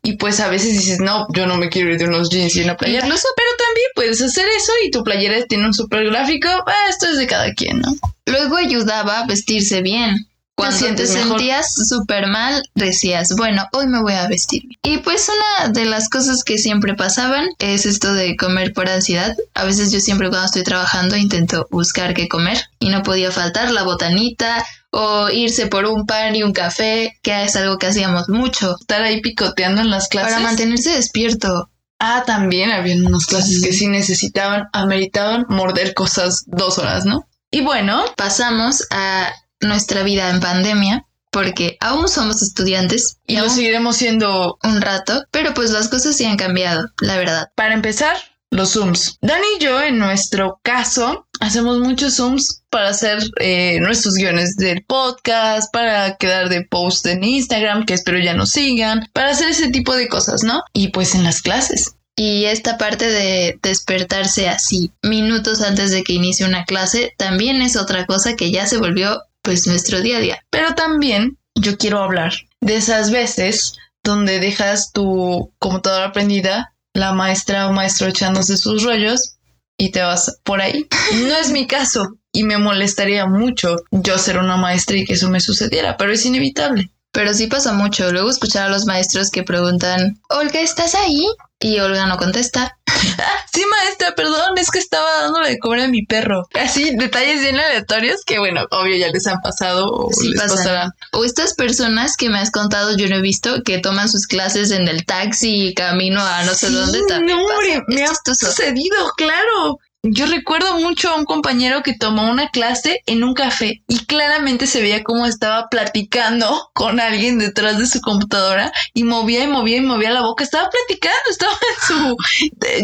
Y 0.02 0.16
pues 0.16 0.38
a 0.38 0.48
veces 0.48 0.72
dices, 0.78 1.00
no, 1.00 1.26
yo 1.34 1.46
no 1.46 1.56
me 1.56 1.68
quiero 1.68 1.90
ir 1.92 1.98
de 1.98 2.04
unos 2.04 2.30
jeans 2.30 2.54
y 2.54 2.62
una 2.62 2.76
playera. 2.76 3.04
Incluso- 3.06 3.26
pero 3.36 3.48
también 3.58 3.86
puedes 3.96 4.22
hacer 4.22 4.46
eso 4.56 4.72
y 4.84 4.90
tu 4.92 5.02
playera 5.02 5.44
tiene 5.46 5.66
un 5.66 5.74
super 5.74 6.04
gráfico. 6.04 6.48
Ah, 6.66 6.88
esto 6.88 7.08
es 7.08 7.18
de 7.18 7.26
cada 7.26 7.52
quien, 7.54 7.80
¿no? 7.80 7.92
Luego 8.26 8.56
ayudaba 8.56 9.20
a 9.20 9.26
vestirse 9.26 9.82
bien. 9.82 10.28
Cuando 10.56 10.94
te 10.96 11.06
sentías 11.06 11.74
súper 11.88 12.28
mal, 12.28 12.62
decías, 12.74 13.34
bueno, 13.36 13.66
hoy 13.72 13.86
me 13.88 14.00
voy 14.00 14.14
a 14.14 14.26
vestir. 14.26 14.62
bien". 14.66 14.78
Y 14.82 14.98
pues 14.98 15.28
una 15.28 15.68
de 15.68 15.84
las 15.84 16.08
cosas 16.08 16.42
que 16.44 16.56
siempre 16.56 16.94
pasaban 16.94 17.46
es 17.58 17.84
esto 17.84 18.14
de 18.14 18.36
comer 18.36 18.72
por 18.72 18.88
ansiedad. 18.88 19.36
A 19.54 19.64
veces 19.64 19.92
yo 19.92 20.00
siempre 20.00 20.28
cuando 20.30 20.46
estoy 20.46 20.64
trabajando 20.64 21.16
intento 21.16 21.68
buscar 21.70 22.14
qué 22.14 22.26
comer 22.26 22.58
y 22.78 22.88
no 22.88 23.02
podía 23.02 23.30
faltar 23.30 23.70
la 23.70 23.82
botanita 23.82 24.64
o 24.90 25.28
irse 25.28 25.66
por 25.66 25.84
un 25.84 26.06
pan 26.06 26.34
y 26.34 26.42
un 26.42 26.54
café, 26.54 27.18
que 27.22 27.44
es 27.44 27.54
algo 27.54 27.76
que 27.76 27.88
hacíamos 27.88 28.30
mucho, 28.30 28.76
Estar 28.80 29.02
ahí 29.02 29.20
picoteando 29.20 29.82
en 29.82 29.90
las 29.90 30.08
clases. 30.08 30.32
para 30.32 30.42
mantenerse 30.44 30.90
despierto. 30.90 31.68
Ah, 31.98 32.24
también 32.26 32.70
habían 32.70 33.04
unas 33.06 33.26
clases 33.26 33.62
que 33.62 33.72
sí 33.72 33.88
necesitaban, 33.88 34.68
ameritaban 34.72 35.44
morder 35.48 35.92
cosas 35.92 36.44
dos 36.46 36.78
horas, 36.78 37.04
¿no? 37.04 37.26
Y 37.50 37.60
bueno, 37.60 38.04
Pasamos 38.16 38.86
a 38.90 39.32
nuestra 39.60 40.02
vida 40.02 40.30
en 40.30 40.40
pandemia 40.40 41.06
porque 41.30 41.76
aún 41.80 42.08
somos 42.08 42.40
estudiantes 42.40 43.18
y 43.26 43.34
lo 43.34 43.42
aún 43.42 43.50
seguiremos 43.50 43.96
siendo 43.96 44.58
un 44.62 44.80
rato, 44.80 45.22
pero 45.30 45.52
pues 45.52 45.70
las 45.70 45.88
cosas 45.88 46.16
sí 46.16 46.24
han 46.24 46.38
cambiado, 46.38 46.88
la 47.02 47.18
verdad. 47.18 47.50
Para 47.54 47.74
empezar, 47.74 48.16
los 48.50 48.72
Zooms. 48.72 49.18
Dani 49.20 49.44
y 49.58 49.62
yo, 49.62 49.82
en 49.82 49.98
nuestro 49.98 50.60
caso, 50.62 51.26
hacemos 51.40 51.78
muchos 51.78 52.16
Zooms 52.16 52.62
para 52.70 52.88
hacer 52.88 53.18
eh, 53.40 53.78
nuestros 53.80 54.14
guiones 54.14 54.56
del 54.56 54.84
podcast, 54.84 55.72
para 55.72 56.16
quedar 56.16 56.48
de 56.48 56.62
post 56.62 57.04
en 57.06 57.22
Instagram, 57.22 57.84
que 57.84 57.94
espero 57.94 58.18
ya 58.18 58.34
nos 58.34 58.50
sigan, 58.50 59.08
para 59.12 59.30
hacer 59.30 59.48
ese 59.50 59.68
tipo 59.68 59.94
de 59.94 60.08
cosas, 60.08 60.42
¿no? 60.42 60.62
Y 60.72 60.88
pues 60.88 61.14
en 61.14 61.24
las 61.24 61.42
clases. 61.42 61.96
Y 62.18 62.46
esta 62.46 62.78
parte 62.78 63.06
de 63.10 63.58
despertarse 63.62 64.48
así 64.48 64.90
minutos 65.02 65.60
antes 65.60 65.90
de 65.90 66.02
que 66.02 66.14
inicie 66.14 66.46
una 66.46 66.64
clase 66.64 67.12
también 67.18 67.60
es 67.60 67.76
otra 67.76 68.06
cosa 68.06 68.36
que 68.36 68.50
ya 68.50 68.66
se 68.66 68.78
volvió 68.78 69.20
pues 69.46 69.64
nuestro 69.68 70.00
día 70.00 70.16
a 70.16 70.20
día. 70.20 70.44
Pero 70.50 70.74
también 70.74 71.38
yo 71.54 71.78
quiero 71.78 72.00
hablar 72.00 72.32
de 72.60 72.74
esas 72.74 73.12
veces 73.12 73.74
donde 74.02 74.40
dejas 74.40 74.92
tu 74.92 75.54
computadora 75.60 76.10
prendida, 76.10 76.74
la 76.94 77.12
maestra 77.12 77.68
o 77.68 77.72
maestro 77.72 78.08
echándose 78.08 78.56
sus 78.56 78.82
rollos 78.82 79.36
y 79.78 79.92
te 79.92 80.02
vas 80.02 80.40
por 80.42 80.60
ahí. 80.60 80.88
No 81.26 81.36
es 81.36 81.52
mi 81.52 81.68
caso 81.68 82.18
y 82.32 82.42
me 82.42 82.58
molestaría 82.58 83.26
mucho 83.26 83.76
yo 83.92 84.18
ser 84.18 84.38
una 84.38 84.56
maestra 84.56 84.96
y 84.96 85.04
que 85.04 85.12
eso 85.12 85.30
me 85.30 85.38
sucediera, 85.38 85.96
pero 85.96 86.12
es 86.12 86.26
inevitable. 86.26 86.90
Pero 87.12 87.32
sí 87.32 87.46
pasa 87.46 87.72
mucho. 87.72 88.10
Luego 88.10 88.28
escuchar 88.28 88.66
a 88.66 88.68
los 88.68 88.84
maestros 88.84 89.30
que 89.30 89.44
preguntan, 89.44 90.20
Olga, 90.28 90.60
¿estás 90.60 90.96
ahí? 90.96 91.24
Y 91.66 91.80
Olga 91.80 92.06
no 92.06 92.16
contesta. 92.16 92.76
Sí, 93.52 93.62
maestra, 93.70 94.14
perdón, 94.14 94.58
es 94.58 94.70
que 94.70 94.78
estaba 94.78 95.22
dándole 95.22 95.48
de 95.48 95.58
comer 95.58 95.80
a 95.80 95.88
mi 95.88 96.04
perro. 96.04 96.42
Así, 96.52 96.94
detalles 96.94 97.40
bien 97.40 97.58
aleatorios 97.58 98.20
que, 98.26 98.38
bueno, 98.38 98.66
obvio 98.70 98.96
ya 98.98 99.08
les 99.08 99.26
han 99.26 99.40
pasado 99.40 99.86
o 99.90 100.10
Sí 100.12 100.28
les 100.28 100.38
pasan. 100.42 100.56
pasarán. 100.58 100.90
O 101.12 101.24
estas 101.24 101.54
personas 101.54 102.18
que 102.18 102.28
me 102.28 102.38
has 102.38 102.50
contado, 102.50 102.94
yo 102.98 103.08
no 103.08 103.16
he 103.16 103.20
visto, 103.22 103.62
que 103.62 103.78
toman 103.78 104.10
sus 104.10 104.26
clases 104.26 104.70
en 104.72 104.88
el 104.88 105.06
taxi 105.06 105.68
y 105.68 105.74
camino 105.74 106.20
a 106.20 106.44
no 106.44 106.52
sé 106.52 106.68
dónde 106.70 107.00
también. 107.08 107.38
no, 107.38 107.44
hombre, 107.46 107.70
pasa. 107.78 107.84
me 107.88 108.02
Es 108.04 108.10
ha 108.10 108.34
sucedido, 108.34 109.10
claro. 109.16 109.78
Yo 110.08 110.26
recuerdo 110.26 110.78
mucho 110.78 111.10
a 111.10 111.16
un 111.16 111.24
compañero 111.24 111.82
que 111.82 111.94
tomó 111.94 112.30
una 112.30 112.48
clase 112.50 113.02
en 113.06 113.24
un 113.24 113.34
café 113.34 113.82
y 113.88 114.04
claramente 114.06 114.66
se 114.66 114.80
veía 114.80 115.02
cómo 115.02 115.26
estaba 115.26 115.68
platicando 115.68 116.70
con 116.74 117.00
alguien 117.00 117.38
detrás 117.38 117.78
de 117.78 117.86
su 117.86 118.00
computadora 118.00 118.72
y 118.94 119.04
movía 119.04 119.44
y 119.44 119.48
movía 119.48 119.78
y 119.78 119.80
movía 119.80 120.10
la 120.10 120.22
boca. 120.22 120.44
Estaba 120.44 120.68
platicando, 120.70 121.30
estaba 121.30 121.52
en 121.52 121.86
su... 121.86 122.16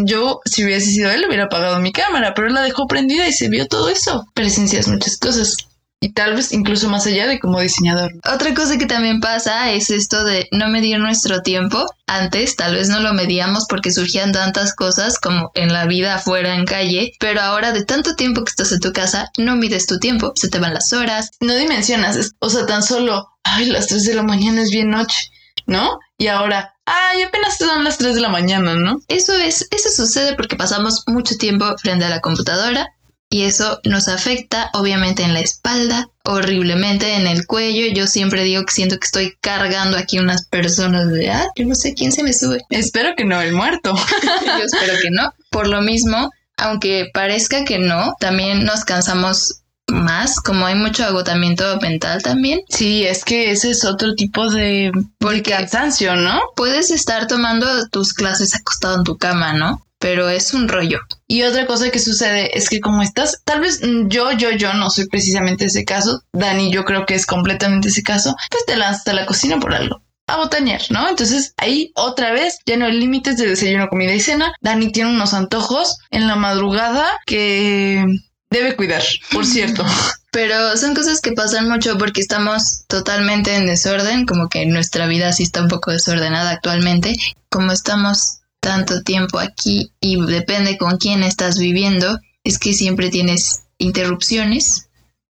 Yo, 0.05 0.41
si 0.45 0.65
hubiese 0.65 0.91
sido 0.91 1.11
él, 1.11 1.25
hubiera 1.27 1.45
apagado 1.45 1.79
mi 1.79 1.93
cámara, 1.93 2.35
pero 2.35 2.49
él 2.49 2.55
la 2.55 2.63
dejó 2.63 2.87
prendida 2.87 3.29
y 3.29 3.33
se 3.33 3.49
vio 3.49 3.67
todo 3.67 3.89
eso. 3.89 4.27
Presencias 4.35 4.89
muchas 4.89 5.17
cosas. 5.17 5.57
Y 6.03 6.13
tal 6.15 6.35
vez 6.35 6.53
incluso 6.53 6.89
más 6.89 7.07
allá 7.07 7.29
de 7.29 7.39
como 7.39 7.61
diseñador. 7.61 8.11
Otra 8.25 8.53
cosa 8.55 8.77
que 8.77 8.87
también 8.87 9.21
pasa 9.21 9.71
es 9.71 9.89
esto 9.89 10.25
de 10.25 10.49
no 10.51 10.67
medir 10.67 10.99
nuestro 10.99 11.43
tiempo. 11.43 11.87
Antes 12.09 12.57
tal 12.57 12.75
vez 12.75 12.89
no 12.89 12.99
lo 12.99 13.15
medíamos 13.15 13.67
porque 13.69 13.93
surgían 13.93 14.33
tantas 14.33 14.75
cosas 14.75 15.21
como 15.21 15.53
en 15.55 15.73
la 15.73 15.87
vida 15.87 16.17
afuera 16.17 16.57
en 16.57 16.65
calle, 16.65 17.13
pero 17.21 17.41
ahora 17.41 17.71
de 17.71 17.85
tanto 17.85 18.17
tiempo 18.17 18.43
que 18.43 18.51
estás 18.51 18.73
en 18.73 18.81
tu 18.81 18.93
casa, 18.93 19.31
no 19.39 19.55
mides 19.55 19.87
tu 19.87 20.01
tiempo, 20.01 20.33
se 20.35 20.49
te 20.49 20.59
van 20.59 20.75
las 20.75 20.93
horas. 20.93 21.31
no 21.39 21.55
dimensionas, 21.55 22.35
o 22.41 22.51
sea, 22.51 22.67
tan 22.67 22.83
solo, 22.83 23.29
ay, 23.45 23.67
las 23.67 23.87
3 23.87 24.03
de 24.05 24.15
la 24.15 24.25
mañana 24.25 24.61
es 24.61 24.73
bien 24.73 24.91
noche, 24.91 25.31
¿no? 25.67 26.01
Y 26.19 26.27
ahora, 26.27 26.75
ay, 26.85 27.23
apenas 27.23 27.59
son 27.59 27.85
las 27.85 27.99
3 27.99 28.17
de 28.17 28.23
la 28.23 28.29
mañana, 28.29 28.75
¿no? 28.75 29.01
Eso 29.07 29.35
es, 29.35 29.69
eso 29.71 29.91
sucede 29.91 30.35
porque 30.35 30.57
pasamos 30.57 31.05
mucho 31.07 31.37
tiempo 31.37 31.65
frente 31.79 32.07
a 32.07 32.11
la 32.11 32.21
computadora 32.21 32.89
y 33.33 33.45
eso 33.45 33.81
nos 33.85 34.09
afecta 34.09 34.69
obviamente 34.75 35.23
en 35.23 35.33
la 35.33 35.41
espalda, 35.41 36.11
horriblemente 36.23 37.15
en 37.15 37.27
el 37.27 37.47
cuello. 37.47 37.87
Yo 37.95 38.07
siempre 38.07 38.45
digo 38.45 38.63
que 38.67 38.75
siento 38.75 38.99
que 38.99 39.07
estoy 39.07 39.37
cargando 39.41 39.97
aquí 39.97 40.19
unas 40.19 40.45
personas 40.47 41.11
de, 41.11 41.31
ah, 41.31 41.47
yo 41.57 41.65
no 41.65 41.75
sé 41.75 41.95
quién 41.95 42.13
se 42.13 42.23
me 42.23 42.35
sube. 42.35 42.61
Espero 42.69 43.15
que 43.17 43.25
no, 43.25 43.41
el 43.41 43.55
muerto. 43.55 43.95
Yo 44.45 44.65
espero 44.65 44.99
que 45.03 45.11
no. 45.11 45.33
Por 45.51 45.67
lo 45.67 45.81
mismo, 45.81 46.31
aunque 46.59 47.09
parezca 47.15 47.65
que 47.65 47.79
no, 47.79 48.15
también 48.21 48.65
nos 48.65 48.85
cansamos 48.85 49.63
más, 49.89 50.39
como 50.41 50.67
hay 50.67 50.75
mucho 50.75 51.05
agotamiento 51.05 51.79
mental 51.81 52.23
también. 52.23 52.61
Sí, 52.69 53.05
es 53.05 53.25
que 53.25 53.51
ese 53.51 53.71
es 53.71 53.85
otro 53.87 54.15
tipo 54.15 54.51
de, 54.51 54.91
de 54.93 54.93
Porque- 55.19 55.53
cansancio, 55.53 56.17
¿no? 56.17 56.39
Puedes 56.55 56.91
estar 56.91 57.27
tomando 57.27 57.67
tus 57.89 58.13
clases 58.13 58.55
acostado 58.55 58.97
en 58.99 59.05
tu 59.05 59.17
cama, 59.17 59.55
¿no? 59.55 59.87
Pero 60.03 60.29
es 60.29 60.53
un 60.53 60.69
rollo. 60.69 60.99
Y 61.29 61.45
otra 61.45 61.65
cosa 61.65 61.91
que 61.91 62.01
sucede 62.01 62.59
es 62.59 62.69
que 62.69 62.81
como 62.81 63.03
estás, 63.03 63.41
tal 63.45 63.61
vez 63.61 63.81
mm, 63.83 64.09
yo, 64.09 64.33
yo, 64.33 64.51
yo 64.51 64.75
no 64.75 64.91
soy 64.91 65.07
precisamente 65.07 65.67
ese 65.67 65.85
caso, 65.85 66.25
Dani 66.33 66.73
yo 66.73 66.85
creo 66.85 67.07
que 67.07 67.15
es 67.15 67.25
completamente 67.25 67.89
ese 67.89 68.03
caso, 68.03 68.35
pues 68.51 68.67
te 68.67 68.77
lanzas 68.77 69.07
a 69.07 69.13
la 69.13 69.27
cocina 69.27 69.61
por 69.61 69.73
algo. 69.73 70.03
A 70.27 70.39
botanear, 70.39 70.83
¿no? 70.91 71.09
Entonces 71.09 71.55
ahí 71.57 71.93
otra 71.95 72.33
vez 72.33 72.59
ya 72.67 72.77
no 72.77 72.87
hay 72.87 72.99
límites 72.99 73.37
de 73.37 73.47
desayuno, 73.47 73.89
comida 73.89 74.13
y 74.13 74.19
cena. 74.19 74.53
Dani 74.61 74.91
tiene 74.91 75.11
unos 75.11 75.35
antojos 75.35 75.99
en 76.11 76.27
la 76.27 76.35
madrugada 76.35 77.07
que 77.25 78.05
debe 78.51 78.75
cuidar, 78.75 79.05
por 79.31 79.47
cierto. 79.47 79.85
Pero 80.33 80.77
son 80.79 80.95
cosas 80.95 81.21
que 81.21 81.33
pasan 81.33 81.69
mucho 81.69 81.97
porque 81.97 82.23
estamos 82.23 82.87
totalmente 82.89 83.55
en 83.55 83.67
desorden, 83.67 84.27
como 84.27 84.49
que 84.49 84.67
nuestra 84.67 85.07
vida 85.07 85.33
sí 85.33 85.45
está 85.45 85.63
un 85.63 85.69
poco 85.69 85.93
desordenada 85.93 86.51
actualmente. 86.51 87.15
Como 87.51 87.71
estamos 87.71 88.42
tanto 88.63 89.03
tiempo 89.03 89.41
aquí 89.41 89.93
y 90.01 90.25
depende 90.25 90.79
con 90.79 90.97
quién 90.97 91.23
estás 91.25 91.59
viviendo, 91.59 92.19
es 92.45 92.59
que 92.59 92.73
siempre 92.73 93.11
tienes 93.11 93.65
interrupciones, 93.79 94.89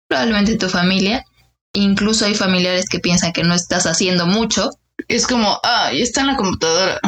probablemente 0.07 0.57
tu 0.57 0.69
familia, 0.69 1.25
incluso 1.73 2.25
hay 2.25 2.35
familiares 2.35 2.87
que 2.89 2.99
piensan 2.99 3.33
que 3.33 3.43
no 3.43 3.53
estás 3.53 3.85
haciendo 3.85 4.25
mucho. 4.25 4.69
Es 5.09 5.27
como, 5.27 5.59
ah, 5.63 5.91
y 5.93 6.01
está 6.01 6.21
en 6.21 6.27
la 6.27 6.37
computadora. 6.37 6.99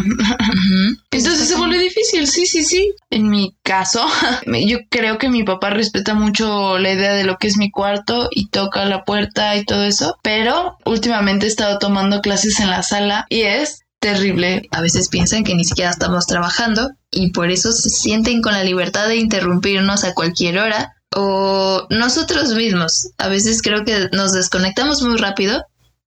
Entonces 1.12 1.48
se 1.48 1.56
vuelve 1.56 1.80
difícil, 1.80 2.28
sí, 2.28 2.46
sí, 2.46 2.64
sí. 2.64 2.94
En 3.10 3.30
mi 3.30 3.56
caso, 3.64 4.06
yo 4.46 4.80
creo 4.90 5.18
que 5.18 5.30
mi 5.30 5.44
papá 5.44 5.70
respeta 5.70 6.14
mucho 6.14 6.78
la 6.78 6.92
idea 6.92 7.14
de 7.14 7.24
lo 7.24 7.38
que 7.38 7.48
es 7.48 7.58
mi 7.58 7.72
cuarto 7.72 8.28
y 8.30 8.50
toca 8.50 8.86
la 8.86 9.06
puerta 9.06 9.56
y 9.56 9.64
todo 9.66 9.84
eso, 9.86 10.18
pero 10.22 10.78
últimamente 10.86 11.46
he 11.46 11.50
estado 11.50 11.80
tomando 11.80 12.22
clases 12.22 12.60
en 12.60 12.70
la 12.70 12.84
sala 12.84 13.26
y 13.30 13.42
es 13.42 13.86
terrible. 14.00 14.68
A 14.72 14.82
veces 14.82 15.10
piensan 15.10 15.44
que 15.44 15.56
ni 15.56 15.64
siquiera 15.64 15.92
estamos 15.92 16.26
trabajando 16.28 16.92
y 17.12 17.32
por 17.32 17.52
eso 17.52 17.72
se 17.72 17.90
sienten 17.90 18.42
con 18.42 18.54
la 18.54 18.64
libertad 18.64 19.08
de 19.08 19.18
interrumpirnos 19.18 20.04
a 20.04 20.14
cualquier 20.14 20.60
hora 20.60 20.96
o 21.16 21.88
nosotros 21.90 22.54
mismos. 22.54 23.10
A 23.18 23.28
veces 23.28 23.62
creo 23.62 23.84
que 23.84 24.10
nos 24.12 24.34
desconectamos 24.34 25.02
muy 25.02 25.18
rápido 25.18 25.64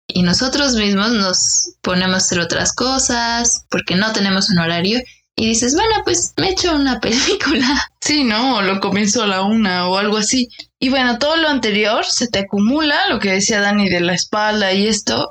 y 0.09 0.23
nosotros 0.23 0.75
mismos 0.75 1.11
nos 1.13 1.71
ponemos 1.83 2.15
a 2.15 2.19
hacer 2.19 2.41
otras 2.41 2.73
cosas 2.73 3.65
porque 3.71 3.97
no 3.97 4.13
tenemos 4.13 4.51
un 4.51 4.59
horario 4.59 5.01
y 5.39 5.49
dices, 5.49 5.75
bueno, 5.75 5.97
pues 6.05 6.33
me 6.39 6.51
echo 6.51 6.75
una 6.75 6.99
película. 7.01 7.91
Sí, 8.01 8.25
¿no? 8.25 8.57
O 8.57 8.63
lo 8.63 8.81
comienzo 8.81 9.23
a 9.23 9.27
la 9.27 9.43
una 9.43 9.89
o 9.89 9.99
algo 9.99 10.17
así. 10.17 10.49
Y 10.81 10.89
bueno, 10.89 11.19
todo 11.19 11.37
lo 11.37 11.49
anterior 11.49 12.05
se 12.05 12.29
te 12.29 12.41
acumula, 12.41 13.09
lo 13.11 13.19
que 13.21 13.33
decía 13.33 13.61
Dani 13.61 13.89
de 13.89 14.01
la 14.01 14.15
espalda 14.15 14.73
y 14.73 14.89
esto, 14.89 15.29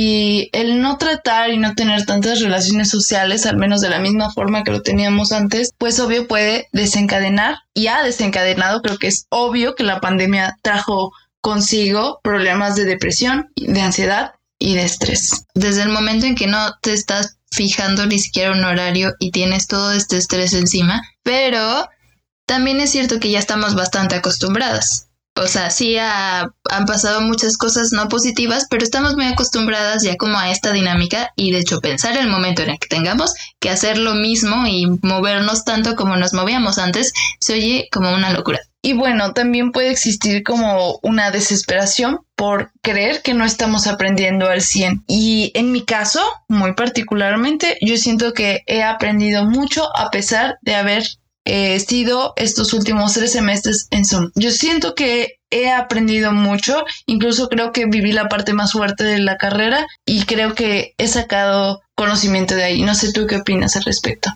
y 0.00 0.48
el 0.52 0.80
no 0.80 0.96
tratar 0.96 1.50
y 1.50 1.58
no 1.58 1.74
tener 1.74 2.06
tantas 2.06 2.40
relaciones 2.40 2.88
sociales, 2.88 3.46
al 3.46 3.56
menos 3.56 3.80
de 3.80 3.90
la 3.90 3.98
misma 3.98 4.30
forma 4.30 4.62
que 4.62 4.70
lo 4.70 4.80
teníamos 4.80 5.32
antes, 5.32 5.72
pues 5.76 5.98
obvio 5.98 6.28
puede 6.28 6.68
desencadenar 6.70 7.56
y 7.74 7.88
ha 7.88 8.04
desencadenado, 8.04 8.80
creo 8.80 8.96
que 8.96 9.08
es 9.08 9.26
obvio 9.28 9.74
que 9.74 9.82
la 9.82 10.00
pandemia 10.00 10.56
trajo 10.62 11.10
consigo 11.40 12.20
problemas 12.22 12.76
de 12.76 12.84
depresión, 12.84 13.50
de 13.56 13.80
ansiedad 13.80 14.34
y 14.56 14.76
de 14.76 14.84
estrés. 14.84 15.46
Desde 15.54 15.82
el 15.82 15.88
momento 15.88 16.26
en 16.26 16.36
que 16.36 16.46
no 16.46 16.76
te 16.80 16.92
estás 16.92 17.38
fijando 17.50 18.06
ni 18.06 18.20
siquiera 18.20 18.52
un 18.52 18.62
horario 18.62 19.14
y 19.18 19.32
tienes 19.32 19.66
todo 19.66 19.90
este 19.90 20.16
estrés 20.16 20.52
encima, 20.52 21.02
pero 21.24 21.88
también 22.46 22.80
es 22.80 22.92
cierto 22.92 23.18
que 23.18 23.32
ya 23.32 23.40
estamos 23.40 23.74
bastante 23.74 24.14
acostumbradas. 24.14 25.07
O 25.42 25.46
sea, 25.46 25.70
sí 25.70 25.96
ha- 25.98 26.50
han 26.70 26.86
pasado 26.86 27.20
muchas 27.20 27.56
cosas 27.56 27.92
no 27.92 28.08
positivas, 28.08 28.66
pero 28.68 28.82
estamos 28.82 29.14
muy 29.14 29.26
acostumbradas 29.26 30.02
ya 30.02 30.16
como 30.16 30.38
a 30.38 30.50
esta 30.50 30.72
dinámica 30.72 31.30
y 31.36 31.52
de 31.52 31.60
hecho 31.60 31.80
pensar 31.80 32.16
el 32.16 32.28
momento 32.28 32.62
en 32.62 32.70
el 32.70 32.78
que 32.78 32.88
tengamos 32.88 33.32
que 33.60 33.70
hacer 33.70 33.98
lo 33.98 34.14
mismo 34.14 34.66
y 34.66 34.86
movernos 35.02 35.64
tanto 35.64 35.94
como 35.96 36.16
nos 36.16 36.34
movíamos 36.34 36.78
antes 36.78 37.12
se 37.40 37.54
oye 37.54 37.88
como 37.92 38.12
una 38.14 38.32
locura. 38.32 38.58
Y 38.80 38.92
bueno, 38.92 39.32
también 39.32 39.72
puede 39.72 39.90
existir 39.90 40.44
como 40.44 40.98
una 41.02 41.30
desesperación 41.32 42.20
por 42.36 42.70
creer 42.80 43.22
que 43.22 43.34
no 43.34 43.44
estamos 43.44 43.88
aprendiendo 43.88 44.48
al 44.48 44.62
100. 44.62 45.02
Y 45.08 45.50
en 45.54 45.72
mi 45.72 45.84
caso, 45.84 46.20
muy 46.46 46.74
particularmente, 46.74 47.76
yo 47.80 47.96
siento 47.96 48.32
que 48.32 48.62
he 48.66 48.82
aprendido 48.84 49.44
mucho 49.44 49.84
a 49.96 50.10
pesar 50.10 50.58
de 50.62 50.76
haber 50.76 51.02
eh, 51.48 51.80
sido 51.80 52.34
estos 52.36 52.74
últimos 52.74 53.14
tres 53.14 53.32
semestres 53.32 53.88
en 53.90 54.04
Zoom. 54.04 54.30
Yo 54.34 54.50
siento 54.50 54.94
que 54.94 55.38
he 55.50 55.70
aprendido 55.70 56.32
mucho, 56.32 56.84
incluso 57.06 57.48
creo 57.48 57.72
que 57.72 57.86
viví 57.86 58.12
la 58.12 58.28
parte 58.28 58.52
más 58.52 58.72
fuerte 58.72 59.04
de 59.04 59.18
la 59.18 59.38
carrera 59.38 59.86
y 60.04 60.24
creo 60.24 60.54
que 60.54 60.94
he 60.98 61.08
sacado 61.08 61.80
conocimiento 61.94 62.54
de 62.54 62.64
ahí. 62.64 62.82
No 62.82 62.94
sé 62.94 63.12
tú 63.12 63.26
qué 63.26 63.36
opinas 63.36 63.76
al 63.76 63.84
respecto. 63.84 64.30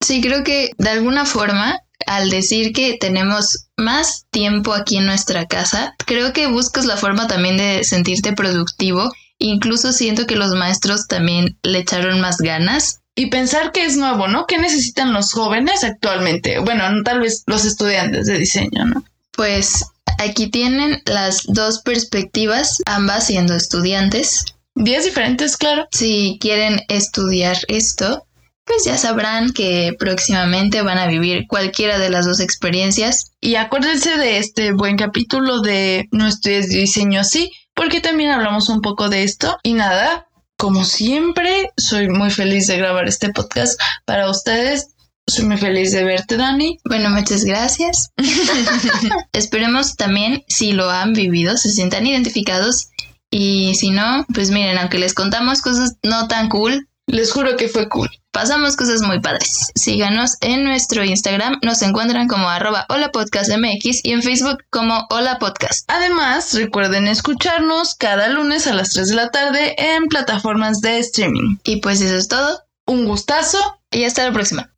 Sí, 0.00 0.20
creo 0.20 0.42
que 0.42 0.72
de 0.78 0.90
alguna 0.90 1.26
forma, 1.26 1.78
al 2.06 2.30
decir 2.30 2.72
que 2.72 2.96
tenemos 2.98 3.68
más 3.76 4.26
tiempo 4.30 4.72
aquí 4.72 4.96
en 4.96 5.06
nuestra 5.06 5.46
casa, 5.46 5.94
creo 6.06 6.32
que 6.32 6.48
buscas 6.48 6.86
la 6.86 6.96
forma 6.96 7.28
también 7.28 7.56
de 7.56 7.84
sentirte 7.84 8.32
productivo. 8.32 9.12
Incluso 9.38 9.92
siento 9.92 10.26
que 10.26 10.34
los 10.34 10.54
maestros 10.54 11.06
también 11.06 11.56
le 11.62 11.78
echaron 11.78 12.20
más 12.20 12.38
ganas. 12.38 13.00
Y 13.18 13.26
pensar 13.26 13.72
que 13.72 13.84
es 13.84 13.96
nuevo, 13.96 14.28
¿no? 14.28 14.46
¿Qué 14.46 14.58
necesitan 14.58 15.12
los 15.12 15.32
jóvenes 15.32 15.82
actualmente? 15.82 16.60
Bueno, 16.60 16.84
tal 17.02 17.18
vez 17.18 17.42
los 17.48 17.64
estudiantes 17.64 18.26
de 18.28 18.38
diseño, 18.38 18.84
¿no? 18.84 19.02
Pues 19.32 19.84
aquí 20.20 20.48
tienen 20.48 21.02
las 21.04 21.42
dos 21.48 21.80
perspectivas, 21.80 22.80
ambas 22.86 23.26
siendo 23.26 23.56
estudiantes. 23.56 24.44
Días 24.76 25.04
diferentes, 25.04 25.56
claro. 25.56 25.88
Si 25.90 26.38
quieren 26.40 26.78
estudiar 26.86 27.56
esto, 27.66 28.24
pues 28.64 28.84
ya 28.84 28.96
sabrán 28.96 29.52
que 29.52 29.96
próximamente 29.98 30.82
van 30.82 30.98
a 30.98 31.08
vivir 31.08 31.48
cualquiera 31.48 31.98
de 31.98 32.10
las 32.10 32.24
dos 32.24 32.38
experiencias. 32.38 33.32
Y 33.40 33.56
acuérdense 33.56 34.16
de 34.16 34.38
este 34.38 34.72
buen 34.72 34.96
capítulo 34.96 35.60
de 35.60 36.06
No 36.12 36.28
estudies 36.28 36.68
diseño 36.68 37.18
así, 37.18 37.50
porque 37.74 38.00
también 38.00 38.30
hablamos 38.30 38.68
un 38.68 38.80
poco 38.80 39.08
de 39.08 39.24
esto. 39.24 39.58
Y 39.64 39.72
nada, 39.72 40.27
como 40.58 40.84
siempre, 40.84 41.70
soy 41.76 42.08
muy 42.08 42.30
feliz 42.30 42.66
de 42.66 42.76
grabar 42.76 43.08
este 43.08 43.30
podcast 43.30 43.80
para 44.04 44.28
ustedes. 44.28 44.88
Soy 45.26 45.44
muy 45.44 45.56
feliz 45.56 45.92
de 45.92 46.02
verte, 46.04 46.36
Dani. 46.36 46.80
Bueno, 46.84 47.10
muchas 47.10 47.44
gracias. 47.44 48.10
Esperemos 49.32 49.94
también, 49.94 50.42
si 50.48 50.72
lo 50.72 50.90
han 50.90 51.12
vivido, 51.12 51.56
se 51.56 51.70
sientan 51.70 52.06
identificados. 52.06 52.88
Y 53.30 53.76
si 53.76 53.90
no, 53.90 54.26
pues 54.34 54.50
miren, 54.50 54.78
aunque 54.78 54.98
les 54.98 55.14
contamos 55.14 55.60
cosas 55.60 55.96
no 56.02 56.26
tan 56.26 56.48
cool, 56.48 56.87
Les 57.08 57.32
juro 57.32 57.56
que 57.56 57.68
fue 57.68 57.88
cool. 57.88 58.08
pasamos 58.32 58.76
cosas 58.76 59.00
muy 59.00 59.18
padres. 59.18 59.72
Síganos 59.74 60.36
en 60.42 60.62
nuestro 60.62 61.02
Instagram, 61.02 61.58
nos 61.62 61.80
encuentran 61.82 62.28
como 62.28 62.48
arroba 62.48 62.84
hola 62.90 63.10
podcast 63.10 63.50
MX 63.50 64.04
y 64.04 64.12
en 64.12 64.22
Facebook 64.22 64.58
como 64.70 65.06
hola 65.10 65.38
podcast. 65.38 65.90
Además, 65.90 66.52
recuerden 66.54 67.08
escucharnos 67.08 67.94
cada 67.94 68.28
lunes 68.28 68.66
a 68.66 68.74
las 68.74 68.90
3 68.90 69.08
de 69.08 69.14
la 69.16 69.30
tarde 69.30 69.74
en 69.78 70.06
plataformas 70.06 70.80
de 70.82 70.98
streaming. 70.98 71.56
Y 71.64 71.80
pues 71.80 72.02
eso 72.02 72.14
es 72.14 72.28
todo. 72.28 72.62
Un 72.86 73.06
gustazo. 73.06 73.58
Y 73.90 74.04
hasta 74.04 74.24
la 74.24 74.32
próxima. 74.32 74.70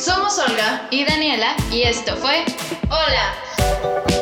Somos 0.00 0.38
Olga 0.38 0.86
Y 0.92 1.04
Daniela, 1.04 1.56
y 1.72 1.82
esto 1.82 2.16
fue 2.16 2.44
Hola. 2.88 4.13